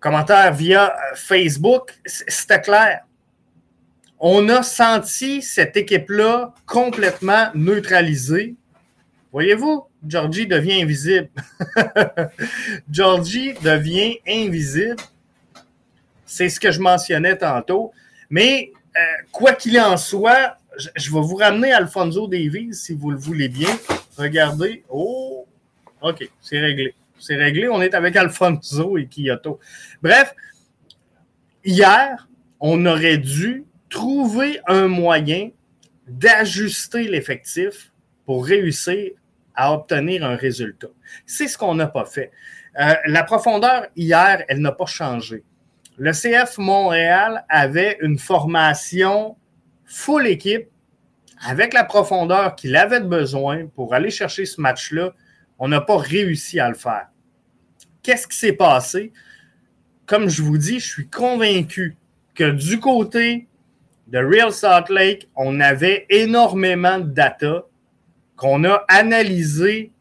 Commentaire 0.00 0.52
via 0.52 0.94
Facebook, 1.14 1.92
c'était 2.06 2.60
clair 2.60 3.00
on 4.20 4.48
a 4.48 4.62
senti 4.62 5.42
cette 5.42 5.76
équipe-là 5.76 6.52
complètement 6.66 7.48
neutralisée. 7.54 8.56
Voyez-vous, 9.32 9.86
Georgie 10.06 10.46
devient 10.46 10.82
invisible. 10.82 11.28
Georgie 12.90 13.54
devient 13.54 14.18
invisible. 14.26 14.96
C'est 16.24 16.48
ce 16.48 16.60
que 16.60 16.70
je 16.70 16.80
mentionnais 16.80 17.36
tantôt. 17.36 17.92
Mais 18.30 18.72
euh, 18.96 19.00
quoi 19.32 19.54
qu'il 19.54 19.78
en 19.80 19.96
soit, 19.96 20.56
je, 20.96 21.12
vais 21.12 21.20
vous 21.20 21.36
ramener 21.36 21.72
Alfonso 21.72 22.28
Davies 22.28 22.74
si 22.74 22.94
vous 22.94 23.10
le 23.10 23.16
voulez 23.16 23.48
bien. 23.48 23.76
Regardez. 24.16 24.84
Oh, 24.88 25.46
OK, 26.00 26.28
c'est 26.40 26.60
réglé. 26.60 26.94
C'est 27.18 27.36
réglé. 27.36 27.68
On 27.68 27.82
est 27.82 27.94
avec 27.94 28.14
Alfonso 28.16 28.98
et 28.98 29.06
Kyoto. 29.06 29.58
Bref, 30.02 30.32
hier, 31.64 32.28
on 32.60 32.84
aurait 32.86 33.18
dû 33.18 33.64
trouver 33.88 34.60
un 34.66 34.86
moyen 34.86 35.50
d'ajuster 36.06 37.08
l'effectif 37.08 37.90
pour 38.24 38.46
réussir 38.46 39.10
à 39.58 39.72
obtenir 39.72 40.24
un 40.24 40.36
résultat. 40.36 40.86
C'est 41.26 41.48
ce 41.48 41.58
qu'on 41.58 41.74
n'a 41.74 41.88
pas 41.88 42.04
fait. 42.04 42.30
Euh, 42.80 42.94
la 43.06 43.24
profondeur, 43.24 43.86
hier, 43.96 44.44
elle 44.46 44.60
n'a 44.60 44.70
pas 44.70 44.86
changé. 44.86 45.42
Le 45.98 46.12
CF 46.12 46.58
Montréal 46.58 47.44
avait 47.48 47.98
une 48.00 48.20
formation 48.20 49.36
full 49.84 50.28
équipe 50.28 50.68
avec 51.44 51.74
la 51.74 51.82
profondeur 51.82 52.54
qu'il 52.54 52.76
avait 52.76 53.00
besoin 53.00 53.66
pour 53.66 53.94
aller 53.94 54.10
chercher 54.10 54.46
ce 54.46 54.60
match-là. 54.60 55.12
On 55.58 55.66
n'a 55.66 55.80
pas 55.80 55.98
réussi 55.98 56.60
à 56.60 56.68
le 56.68 56.76
faire. 56.76 57.08
Qu'est-ce 58.04 58.28
qui 58.28 58.38
s'est 58.38 58.52
passé? 58.52 59.12
Comme 60.06 60.28
je 60.28 60.40
vous 60.40 60.56
dis, 60.56 60.78
je 60.78 60.86
suis 60.86 61.08
convaincu 61.08 61.96
que 62.36 62.48
du 62.48 62.78
côté 62.78 63.48
de 64.06 64.18
Real 64.18 64.52
Salt 64.52 64.88
Lake, 64.88 65.28
on 65.34 65.58
avait 65.58 66.06
énormément 66.10 67.00
de 67.00 67.10
data 67.10 67.64
qu'on 68.38 68.64
a 68.64 68.84
analysé 68.88 69.92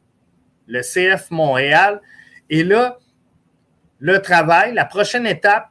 le 0.68 0.82
CF 0.82 1.32
Montréal. 1.32 2.00
Et 2.50 2.64
là, 2.64 2.98
le 4.00 4.22
travail, 4.22 4.74
la 4.74 4.86
prochaine 4.86 5.26
étape, 5.26 5.70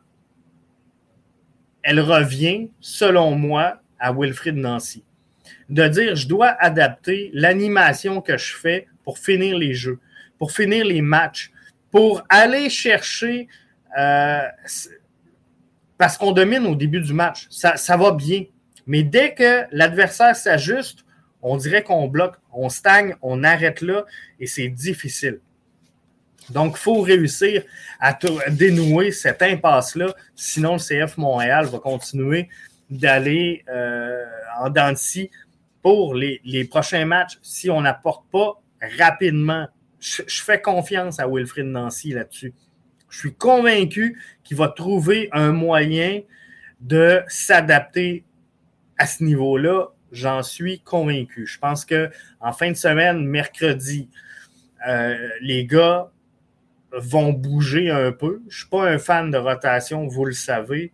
elle 1.82 2.00
revient, 2.00 2.68
selon 2.80 3.30
moi, 3.36 3.80
à 3.98 4.12
Wilfrid 4.12 4.56
Nancy. 4.56 5.04
De 5.70 5.86
dire, 5.86 6.16
je 6.16 6.26
dois 6.26 6.48
adapter 6.48 7.30
l'animation 7.32 8.20
que 8.20 8.36
je 8.36 8.54
fais 8.56 8.88
pour 9.04 9.18
finir 9.18 9.56
les 9.56 9.72
jeux, 9.72 10.00
pour 10.36 10.50
finir 10.50 10.84
les 10.84 11.00
matchs, 11.00 11.52
pour 11.92 12.22
aller 12.28 12.68
chercher, 12.68 13.46
euh, 13.96 14.42
parce 15.96 16.18
qu'on 16.18 16.32
domine 16.32 16.66
au 16.66 16.74
début 16.74 17.00
du 17.00 17.12
match, 17.12 17.46
ça, 17.48 17.76
ça 17.76 17.96
va 17.96 18.10
bien. 18.10 18.44
Mais 18.88 19.04
dès 19.04 19.34
que 19.34 19.64
l'adversaire 19.70 20.34
s'ajuste, 20.34 21.05
on 21.48 21.56
dirait 21.56 21.82
qu'on 21.82 22.08
bloque, 22.08 22.36
on 22.52 22.68
stagne, 22.68 23.14
on 23.22 23.44
arrête 23.44 23.80
là 23.80 24.04
et 24.40 24.46
c'est 24.46 24.68
difficile. 24.68 25.40
Donc, 26.50 26.74
il 26.76 26.80
faut 26.80 27.00
réussir 27.00 27.62
à 28.00 28.18
dénouer 28.50 29.12
cette 29.12 29.42
impasse-là. 29.42 30.14
Sinon, 30.34 30.74
le 30.74 31.06
CF 31.06 31.16
Montréal 31.16 31.66
va 31.66 31.78
continuer 31.78 32.48
d'aller 32.90 33.64
euh, 33.68 34.24
en 34.58 34.70
dents 34.70 34.92
pour 35.82 36.14
les, 36.14 36.66
prochains 36.68 37.04
matchs 37.04 37.38
si 37.42 37.70
on 37.70 37.80
n'apporte 37.80 38.24
pas 38.32 38.60
rapidement. 38.98 39.68
Je, 40.00 40.22
fais 40.26 40.60
confiance 40.60 41.20
à 41.20 41.28
Wilfrid 41.28 41.66
Nancy 41.66 42.10
là-dessus. 42.10 42.54
Je 43.08 43.18
suis 43.18 43.34
convaincu 43.34 44.20
qu'il 44.42 44.56
va 44.56 44.68
trouver 44.68 45.28
un 45.32 45.52
moyen 45.52 46.22
de 46.80 47.22
s'adapter 47.28 48.24
à 48.98 49.06
ce 49.06 49.22
niveau-là. 49.22 49.88
J'en 50.12 50.42
suis 50.42 50.80
convaincu. 50.80 51.46
Je 51.46 51.58
pense 51.58 51.84
qu'en 51.84 52.52
fin 52.52 52.70
de 52.70 52.76
semaine, 52.76 53.26
mercredi, 53.26 54.08
euh, 54.86 55.28
les 55.40 55.66
gars 55.66 56.10
vont 56.92 57.32
bouger 57.32 57.90
un 57.90 58.12
peu. 58.12 58.40
Je 58.48 58.56
ne 58.56 58.60
suis 58.60 58.68
pas 58.68 58.88
un 58.88 58.98
fan 58.98 59.30
de 59.30 59.38
rotation, 59.38 60.06
vous 60.06 60.24
le 60.24 60.32
savez, 60.32 60.92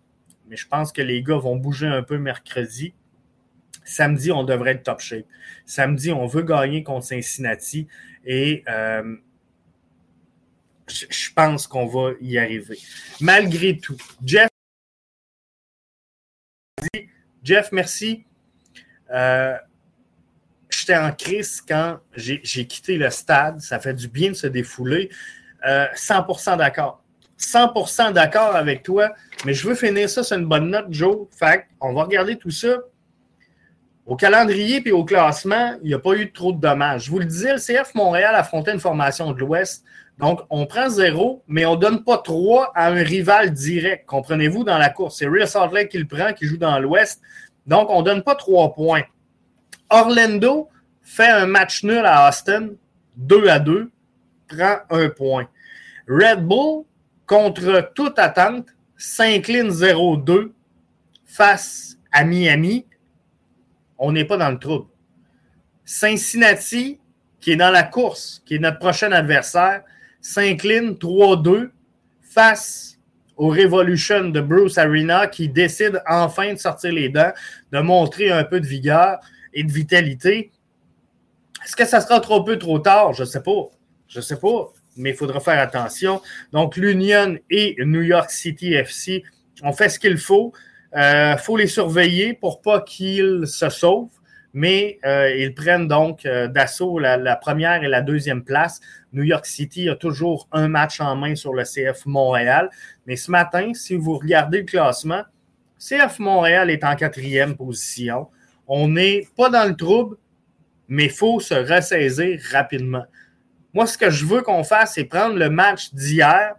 mais 0.49 0.57
je 0.57 0.67
pense 0.67 0.93
que 0.93 1.03
les 1.03 1.23
gars 1.23 1.37
vont 1.37 1.57
bouger 1.57 1.87
un 1.87 2.03
peu 2.03 2.19
mercredi. 2.19 2.95
Samedi, 3.85 4.33
on 4.33 4.45
devrait 4.45 4.73
être 4.73 4.85
top 4.85 5.01
shape. 5.01 5.27
Samedi, 5.67 6.13
on 6.13 6.27
veut 6.27 6.43
gagner 6.43 6.83
contre 6.83 7.07
Cincinnati 7.07 7.89
et 8.25 8.63
euh, 8.69 9.17
je 10.89 11.33
pense 11.35 11.67
qu'on 11.67 11.87
va 11.87 12.13
y 12.21 12.39
arriver. 12.39 12.79
Malgré 13.21 13.77
tout, 13.79 13.97
Jeff, 14.25 14.49
Jeff, 17.43 17.73
merci. 17.73 18.25
Euh, 19.13 19.57
j'étais 20.71 20.97
en 20.97 21.13
crise 21.13 21.63
quand 21.67 21.99
j'ai 22.15 22.67
quitté 22.67 22.97
le 22.97 23.11
stade. 23.11 23.61
Ça 23.61 23.79
fait 23.79 23.95
du 23.95 24.09
bien 24.09 24.31
de 24.31 24.37
se 24.37 24.47
défouler. 24.47 25.11
100% 25.65 26.53
euh, 26.53 26.57
d'accord. 26.57 27.03
100% 27.39 28.13
d'accord 28.13 28.55
avec 28.55 28.83
toi, 28.83 29.11
mais 29.45 29.53
je 29.53 29.67
veux 29.67 29.75
finir 29.75 30.09
ça 30.09 30.23
sur 30.23 30.39
une 30.39 30.47
bonne 30.47 30.71
note, 30.71 30.87
Joe. 30.91 31.27
Fait 31.37 31.67
on 31.81 31.93
va 31.93 32.05
regarder 32.05 32.37
tout 32.37 32.51
ça. 32.51 32.79
Au 34.07 34.17
calendrier 34.17 34.83
et 34.85 34.93
au 34.93 35.05
classement, 35.05 35.77
il 35.83 35.89
n'y 35.89 35.95
a 35.95 35.99
pas 35.99 36.15
eu 36.15 36.33
trop 36.33 36.53
de 36.53 36.61
dommages. 36.61 37.05
Je 37.05 37.11
vous 37.11 37.21
le 37.21 37.25
disais, 37.25 37.53
le 37.53 37.59
CF 37.59 37.95
Montréal 37.95 38.35
affrontait 38.35 38.73
une 38.73 38.81
formation 38.81 39.31
de 39.33 39.39
l'Ouest. 39.39 39.85
Donc, 40.19 40.41
on 40.51 40.67
prend 40.67 40.89
zéro, 40.89 41.43
mais 41.47 41.65
on 41.65 41.77
ne 41.77 41.81
donne 41.81 42.05
pas 42.05 42.19
trois 42.19 42.73
à 42.75 42.89
un 42.89 43.03
rival 43.03 43.53
direct. 43.53 44.07
Comprenez-vous, 44.07 44.65
dans 44.65 44.77
la 44.77 44.89
course? 44.89 45.19
C'est 45.19 45.27
Real 45.27 45.47
Salt 45.47 45.73
Lake 45.73 45.89
qui 45.89 45.99
le 45.99 46.07
prend, 46.07 46.33
qui 46.33 46.47
joue 46.47 46.59
dans 46.59 46.79
l'Ouest. 46.81 47.21
Donc, 47.67 47.91
on 47.91 48.01
ne 48.01 48.05
donne 48.05 48.23
pas 48.23 48.35
trois 48.35 48.75
points. 48.75 49.03
Orlando 49.91 50.69
fait 51.03 51.29
un 51.29 51.47
match 51.47 51.85
nul 51.85 52.05
à 52.05 52.29
Austin, 52.29 52.71
2 53.17 53.49
à 53.49 53.59
2, 53.59 53.91
prend 54.49 54.79
un 54.91 55.09
point. 55.11 55.49
Red 56.09 56.47
Bull, 56.47 56.85
contre 57.27 57.93
toute 57.95 58.19
attente, 58.19 58.67
s'incline 58.97 59.71
0-2 59.71 60.53
face 61.25 61.97
à 62.11 62.25
Miami. 62.25 62.87
On 63.99 64.13
n'est 64.13 64.25
pas 64.25 64.37
dans 64.37 64.51
le 64.51 64.59
trouble. 64.59 64.89
Cincinnati, 65.85 66.99
qui 67.41 67.53
est 67.53 67.57
dans 67.57 67.71
la 67.71 67.83
course, 67.83 68.43
qui 68.47 68.57
est 68.57 68.59
notre 68.59 68.79
prochain 68.79 69.13
adversaire, 69.13 69.83
s'incline 70.21 70.93
3-2 70.93 71.71
face 72.23 72.92
au 73.37 73.49
Revolution 73.49 74.29
de 74.29 74.41
Bruce 74.41 74.79
Arena 74.79 75.27
qui 75.27 75.49
décide 75.49 76.03
enfin 76.09 76.53
de 76.53 76.59
sortir 76.59 76.93
les 76.93 77.09
dents, 77.09 77.33
de 77.73 77.81
montrer 77.81 78.31
un 78.31 78.45
peu 78.45 78.61
de 78.61 78.67
vigueur 78.67 79.19
et 79.55 79.65
de 79.65 79.73
vitalité. 79.73 80.53
Est-ce 81.65 81.77
que 81.77 81.85
ça 81.85 82.01
sera 82.01 82.21
trop 82.21 82.43
peu 82.43 82.59
trop 82.59 82.79
tard? 82.79 83.13
Je 83.13 83.23
ne 83.23 83.27
sais 83.27 83.43
pas. 83.43 83.71
Je 84.09 84.19
ne 84.19 84.23
sais 84.23 84.37
pas, 84.39 84.73
mais 84.97 85.11
il 85.11 85.17
faudra 85.17 85.41
faire 85.41 85.59
attention. 85.59 86.21
Donc, 86.53 86.77
l'Union 86.77 87.39
et 87.51 87.77
New 87.79 88.03
York 88.03 88.31
City 88.31 88.75
FC 88.75 89.23
ont 89.63 89.73
fait 89.73 89.89
ce 89.89 89.99
qu'il 89.99 90.19
faut. 90.19 90.53
Il 90.95 90.99
euh, 91.01 91.37
faut 91.39 91.57
les 91.57 91.67
surveiller 91.67 92.35
pour 92.35 92.61
pas 92.61 92.83
qu'ils 92.83 93.47
se 93.47 93.71
sauvent, 93.71 94.11
mais 94.55 94.99
euh, 95.05 95.35
ils 95.35 95.55
prennent 95.55 95.89
donc 95.89 96.27
euh, 96.27 96.47
d'assaut 96.47 96.99
la, 96.99 97.37
première 97.37 97.83
et 97.83 97.89
la 97.89 98.03
deuxième 98.03 98.45
place. 98.45 98.81
New 99.13 99.23
York 99.23 99.47
City 99.47 99.89
a 99.89 99.97
toujours 99.97 100.49
un 100.53 100.69
match 100.69 101.01
en 101.01 101.17
main 101.17 101.35
sur 101.35 101.55
le 101.55 101.65
CF 101.65 102.07
Montréal. 102.07 102.71
Mais 103.07 103.17
ce 103.17 103.31
matin, 103.31 103.73
si 103.75 103.95
vous 103.95 104.19
regardez 104.19 104.59
le 104.59 104.65
classement, 104.65 105.23
CF 105.79 106.19
Montréal 106.19 106.71
est 106.71 106.85
en 106.85 106.95
quatrième 106.97 107.57
position. 107.57 108.29
On 108.67 108.89
n'est 108.89 109.27
pas 109.37 109.49
dans 109.49 109.69
le 109.69 109.75
trouble, 109.75 110.17
mais 110.89 111.07
il 111.07 111.11
faut 111.11 111.41
se 111.41 111.55
ressaisir 111.55 112.41
rapidement. 112.53 113.05
Moi, 113.75 113.87
ce 113.87 113.97
que 113.97 114.11
je 114.11 114.27
veux 114.27 114.43
qu'on 114.43 114.65
fasse, 114.65 114.95
c'est 114.95 115.05
prendre 115.05 115.37
le 115.37 115.49
match 115.49 115.93
d'hier 115.95 116.55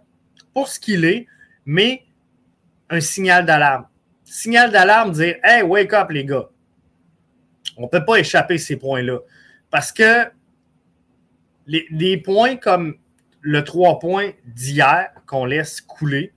pour 0.52 0.68
ce 0.68 0.80
qu'il 0.80 1.04
est, 1.04 1.26
mais 1.64 2.02
un 2.90 3.00
signal 3.00 3.46
d'alarme. 3.46 3.86
Signal 4.24 4.70
d'alarme, 4.72 5.12
dire 5.12 5.36
Hey, 5.42 5.62
wake 5.62 5.92
up, 5.92 6.10
les 6.10 6.24
gars. 6.24 6.48
On 7.76 7.82
ne 7.82 7.88
peut 7.88 8.04
pas 8.04 8.16
échapper 8.16 8.58
ces 8.58 8.76
points-là. 8.76 9.18
Parce 9.70 9.92
que 9.92 10.30
les, 11.66 12.16
points 12.18 12.56
comme 12.56 12.96
le 13.40 13.64
3 13.64 13.98
points 13.98 14.30
d'hier 14.44 15.10
qu'on 15.26 15.44
laisse 15.44 15.80
couler, 15.80 16.32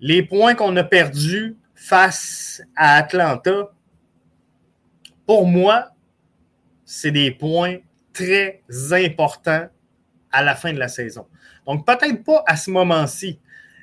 les 0.00 0.22
points 0.22 0.54
qu'on 0.54 0.76
a 0.76 0.84
perdus 0.84 1.56
face 1.74 2.62
à 2.76 2.96
Atlanta, 2.96 3.70
pour 5.26 5.46
moi, 5.46 5.90
c'est 6.84 7.10
des 7.10 7.30
points 7.30 7.78
très 8.12 8.62
importants 8.92 9.68
à 10.30 10.42
la 10.42 10.54
fin 10.54 10.72
de 10.72 10.78
la 10.78 10.88
saison. 10.88 11.26
Donc, 11.66 11.86
peut-être 11.86 12.24
pas 12.24 12.42
à 12.46 12.56
ce 12.56 12.70
moment-ci, 12.70 13.40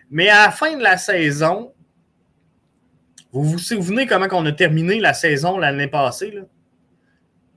mais 0.10 0.30
à 0.30 0.46
la 0.46 0.52
fin 0.52 0.78
de 0.78 0.84
la 0.84 0.98
saison, 0.98 1.74
vous 3.32 3.44
vous 3.44 3.60
souvenez 3.60 4.08
comment 4.08 4.28
on 4.32 4.46
a 4.46 4.52
terminé 4.52 5.00
la 5.00 5.14
saison 5.14 5.58
l'année 5.58 5.88
passée? 5.88 6.32
Là? 6.32 6.42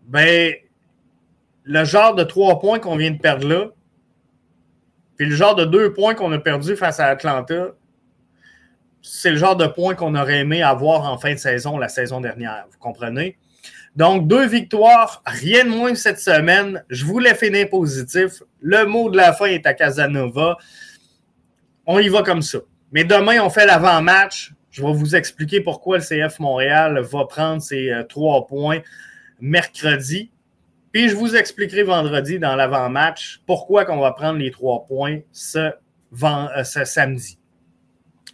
Ben, 0.07 0.55
le 1.65 1.85
genre 1.85 2.15
de 2.15 2.23
trois 2.23 2.61
points 2.61 2.79
qu'on 2.79 2.97
vient 2.97 3.11
de 3.11 3.19
perdre 3.19 3.49
là, 3.49 3.67
puis 5.17 5.27
le 5.27 5.35
genre 5.35 5.55
de 5.55 5.65
deux 5.65 5.93
points 5.93 6.15
qu'on 6.15 6.33
a 6.33 6.39
perdu 6.39 6.77
face 6.77 7.01
à 7.01 7.07
Atlanta, 7.07 7.73
c'est 9.03 9.31
le 9.31 9.37
genre 9.37 9.57
de 9.57 9.67
points 9.67 9.95
qu'on 9.95 10.15
aurait 10.15 10.41
aimé 10.41 10.63
avoir 10.63 11.11
en 11.11 11.19
fin 11.19 11.35
de 11.35 11.39
saison 11.39 11.79
la 11.79 11.89
saison 11.89 12.21
dernière. 12.21 12.67
Vous 12.71 12.79
comprenez? 12.79 13.37
Donc, 13.97 14.27
deux 14.27 14.47
victoires, 14.47 15.23
rien 15.25 15.65
de 15.65 15.71
moins 15.71 15.95
cette 15.95 16.19
semaine. 16.19 16.85
Je 16.89 17.05
voulais 17.05 17.35
finir 17.35 17.69
positif. 17.69 18.43
Le 18.61 18.87
mot 18.87 19.09
de 19.09 19.17
la 19.17 19.33
fin 19.33 19.45
est 19.45 19.67
à 19.67 19.75
Casanova. 19.75 20.57
On 21.87 22.01
y 22.01 22.09
va 22.09 22.23
comme 22.23 22.43
ça. 22.43 22.59
Mais 22.91 23.05
demain, 23.05 23.41
on 23.41 23.51
fait 23.51 23.67
l'avant-match. 23.67 24.53
Je 24.75 24.83
vais 24.83 24.93
vous 24.93 25.15
expliquer 25.15 25.61
pourquoi 25.61 25.99
le 25.99 26.03
CF 26.03 26.41
Montréal 26.41 26.99
va 26.99 27.27
prendre 27.27 27.63
ses 27.63 27.93
euh, 27.93 28.03
trois 28.03 28.45
points 28.49 28.81
mercredi. 29.41 30.33
Puis 30.91 31.09
je 31.09 31.15
vous 31.15 31.37
expliquerai 31.37 31.85
vendredi 31.85 32.41
dans 32.41 32.57
l'avant-match 32.57 33.41
pourquoi 33.47 33.85
qu'on 33.85 34.01
va 34.01 34.11
prendre 34.11 34.41
les 34.41 34.51
trois 34.51 34.85
points 34.85 35.21
ce, 35.31 35.71
euh, 36.25 36.65
samedi. 36.65 37.39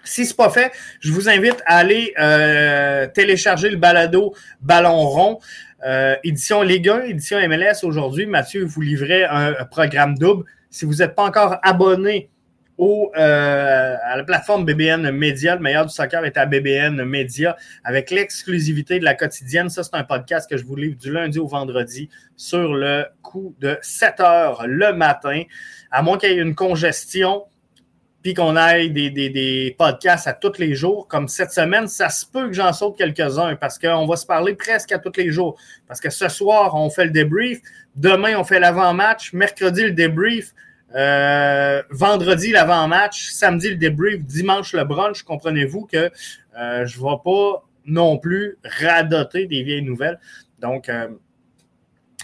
Si 0.02 0.24
ce 0.24 0.30
n'est 0.30 0.36
pas 0.36 0.48
fait, 0.48 0.72
je 1.00 1.12
vous 1.12 1.28
invite 1.28 1.62
à 1.66 1.76
aller 1.76 2.14
euh, 2.18 3.06
télécharger 3.08 3.68
le 3.68 3.76
balado 3.76 4.34
Ballon 4.62 4.96
rond, 4.96 5.40
édition 6.24 6.62
Ligue 6.62 6.88
1, 6.88 7.02
édition 7.02 7.38
MLS 7.50 7.84
aujourd'hui. 7.84 8.24
Mathieu 8.24 8.64
vous 8.64 8.80
livrait 8.80 9.24
un, 9.24 9.52
programme 9.66 10.16
double. 10.16 10.46
Si 10.70 10.86
vous 10.86 10.96
n'êtes 10.96 11.14
pas 11.14 11.24
encore 11.24 11.58
abonné 11.62 12.30
euh, 12.82 13.96
à 14.02 14.16
la 14.16 14.24
plateforme 14.24 14.64
BBN 14.64 15.10
Media. 15.10 15.54
Le 15.54 15.60
meilleur 15.60 15.84
du 15.84 15.92
soccer 15.92 16.24
est 16.24 16.38
à 16.38 16.46
BBN 16.46 17.04
Media 17.04 17.56
avec 17.84 18.10
l'exclusivité 18.10 18.98
de 18.98 19.04
la 19.04 19.14
quotidienne. 19.14 19.68
Ça, 19.68 19.82
c'est 19.82 19.94
un 19.94 20.04
podcast 20.04 20.48
que 20.48 20.56
je 20.56 20.64
vous 20.64 20.76
livre 20.76 20.96
du 20.96 21.12
lundi 21.12 21.38
au 21.38 21.46
vendredi 21.46 22.08
sur 22.36 22.72
le 22.72 23.04
coup 23.22 23.54
de 23.60 23.78
7 23.82 24.20
heures 24.20 24.64
le 24.66 24.94
matin. 24.94 25.42
À 25.90 26.02
moins 26.02 26.16
qu'il 26.16 26.30
y 26.30 26.32
ait 26.32 26.38
une 26.38 26.54
congestion, 26.54 27.44
puis 28.22 28.34
qu'on 28.34 28.56
aille 28.56 28.90
des, 28.90 29.10
des, 29.10 29.74
podcasts 29.78 30.26
à 30.26 30.32
tous 30.32 30.58
les 30.58 30.74
jours, 30.74 31.08
comme 31.08 31.28
cette 31.28 31.52
semaine, 31.52 31.88
ça 31.88 32.08
se 32.08 32.26
peut 32.26 32.48
que 32.48 32.52
j'en 32.52 32.72
saute 32.72 32.96
quelques-uns 32.96 33.56
parce 33.56 33.78
qu'on 33.78 34.06
va 34.06 34.16
se 34.16 34.26
parler 34.26 34.54
presque 34.54 34.92
à 34.92 34.98
tous 34.98 35.12
les 35.16 35.30
jours. 35.30 35.58
Parce 35.86 36.00
que 36.00 36.10
ce 36.10 36.28
soir, 36.28 36.74
on 36.74 36.90
fait 36.90 37.04
le 37.04 37.10
débrief. 37.10 37.60
Demain, 37.96 38.36
on 38.38 38.44
fait 38.44 38.60
l'avant-match. 38.60 39.32
Mercredi, 39.32 39.82
le 39.84 39.92
débrief. 39.92 40.54
Euh, 40.94 41.82
vendredi, 41.90 42.50
l'avant-match, 42.50 43.30
samedi, 43.30 43.70
le 43.70 43.76
débrief, 43.76 44.24
dimanche, 44.24 44.72
le 44.72 44.84
brunch. 44.84 45.22
Comprenez-vous 45.22 45.86
que 45.86 46.10
euh, 46.58 46.86
je 46.86 46.98
ne 46.98 47.04
vais 47.04 47.16
pas 47.24 47.64
non 47.86 48.18
plus 48.18 48.58
radoter 48.64 49.46
des 49.46 49.62
vieilles 49.62 49.82
nouvelles. 49.82 50.18
Donc, 50.58 50.88
euh, 50.88 51.08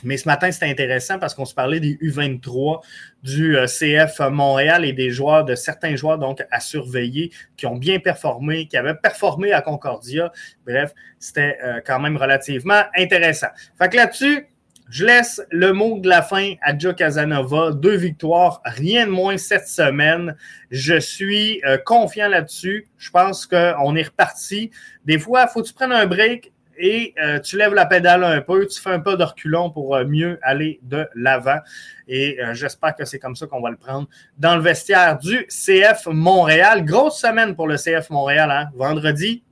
mais 0.02 0.18
ce 0.18 0.28
matin, 0.28 0.50
c'était 0.52 0.70
intéressant 0.70 1.18
parce 1.18 1.32
qu'on 1.32 1.46
se 1.46 1.54
parlait 1.54 1.80
des 1.80 1.94
U23 1.96 2.82
du 3.22 3.56
CF 3.66 4.20
Montréal 4.30 4.84
et 4.84 4.92
des 4.92 5.10
joueurs, 5.10 5.44
de 5.44 5.54
certains 5.54 5.96
joueurs 5.96 6.18
donc 6.18 6.44
à 6.50 6.60
surveiller 6.60 7.32
qui 7.56 7.66
ont 7.66 7.76
bien 7.76 7.98
performé, 7.98 8.66
qui 8.68 8.76
avaient 8.76 8.94
performé 8.94 9.52
à 9.52 9.62
Concordia. 9.62 10.30
Bref, 10.66 10.92
c'était 11.18 11.56
quand 11.86 11.98
même 11.98 12.18
relativement 12.18 12.82
intéressant. 12.94 13.48
Fait 13.78 13.88
que 13.88 13.96
là-dessus, 13.96 14.46
je 14.88 15.04
laisse 15.04 15.42
le 15.50 15.72
mot 15.72 15.98
de 15.98 16.08
la 16.08 16.22
fin 16.22 16.54
à 16.62 16.76
Joe 16.76 16.94
Casanova. 16.94 17.72
Deux 17.72 17.96
victoires, 17.96 18.62
rien 18.64 19.06
de 19.06 19.10
moins 19.10 19.36
cette 19.36 19.66
semaine. 19.66 20.36
Je 20.70 20.98
suis 21.00 21.60
euh, 21.64 21.76
confiant 21.78 22.28
là-dessus. 22.28 22.86
Je 22.96 23.10
pense 23.10 23.46
qu'on 23.46 23.96
est 23.96 24.02
reparti. 24.04 24.70
Des 25.04 25.18
fois, 25.18 25.46
il 25.48 25.52
faut 25.52 25.62
que 25.62 25.68
tu 25.68 25.74
prennes 25.74 25.92
un 25.92 26.06
break 26.06 26.52
et 26.78 27.14
euh, 27.20 27.40
tu 27.40 27.56
lèves 27.56 27.74
la 27.74 27.86
pédale 27.86 28.22
un 28.22 28.40
peu, 28.42 28.66
tu 28.66 28.80
fais 28.80 28.90
un 28.90 29.00
peu 29.00 29.16
de 29.16 29.24
reculon 29.24 29.70
pour 29.70 29.96
euh, 29.96 30.04
mieux 30.04 30.38
aller 30.42 30.78
de 30.82 31.08
l'avant. 31.14 31.58
Et 32.06 32.38
j'espère 32.52 32.94
que 32.94 33.04
c'est 33.04 33.18
comme 33.18 33.34
ça 33.34 33.48
qu'on 33.48 33.60
va 33.60 33.70
le 33.70 33.76
prendre 33.76 34.06
dans 34.38 34.54
le 34.54 34.62
vestiaire 34.62 35.18
du 35.18 35.44
CF 35.48 36.06
Montréal. 36.06 36.84
Grosse 36.84 37.20
semaine 37.20 37.56
pour 37.56 37.66
le 37.66 37.76
CF 37.76 38.10
Montréal. 38.10 38.48
Hein? 38.52 38.68
Vendredi, 38.76 39.42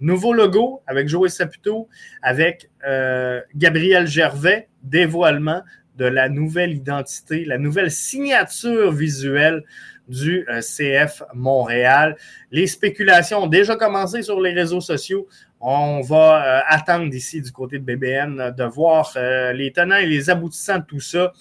Nouveau 0.00 0.32
logo 0.32 0.82
avec 0.86 1.08
Joey 1.08 1.28
Saputo, 1.28 1.88
avec 2.22 2.70
euh, 2.86 3.42
Gabriel 3.54 4.06
Gervais, 4.06 4.68
dévoilement 4.82 5.62
de 5.96 6.06
la 6.06 6.30
nouvelle 6.30 6.72
identité, 6.72 7.44
la 7.44 7.58
nouvelle 7.58 7.90
signature 7.90 8.92
visuelle 8.92 9.62
du 10.08 10.46
euh, 10.48 10.60
CF 10.62 11.22
Montréal. 11.34 12.16
Les 12.50 12.66
spéculations 12.66 13.44
ont 13.44 13.46
déjà 13.46 13.76
commencé 13.76 14.22
sur 14.22 14.40
les 14.40 14.52
réseaux 14.52 14.80
sociaux. 14.80 15.28
On 15.60 16.00
va 16.00 16.60
euh, 16.60 16.60
attendre 16.66 17.10
d'ici 17.10 17.42
du 17.42 17.52
côté 17.52 17.78
de 17.78 17.84
BBN 17.84 18.54
de 18.56 18.64
voir 18.64 19.12
les 19.52 19.70
tenants 19.72 19.96
et 19.96 20.06
les 20.06 20.30
aboutissants 20.30 20.78
de 20.78 20.84
tout 20.84 21.00
ça. 21.00 21.34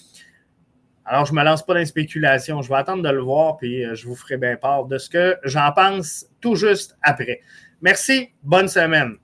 Alors, 1.05 1.25
je 1.25 1.33
ne 1.33 1.39
me 1.39 1.45
lance 1.45 1.65
pas 1.65 1.73
dans 1.73 1.79
les 1.79 1.85
spéculations. 1.85 2.61
Je 2.61 2.67
vais 2.67 2.75
attendre 2.75 3.01
de 3.01 3.09
le 3.09 3.21
voir, 3.21 3.55
puis 3.55 3.83
je 3.95 4.05
vous 4.05 4.15
ferai 4.15 4.37
bien 4.37 4.57
part 4.57 4.85
de 4.85 4.97
ce 4.97 5.09
que 5.09 5.37
j'en 5.45 5.71
pense 5.71 6.27
tout 6.41 6.55
juste 6.55 6.97
après. 7.01 7.39
Merci, 7.81 8.29
bonne 8.43 8.67
semaine. 8.67 9.17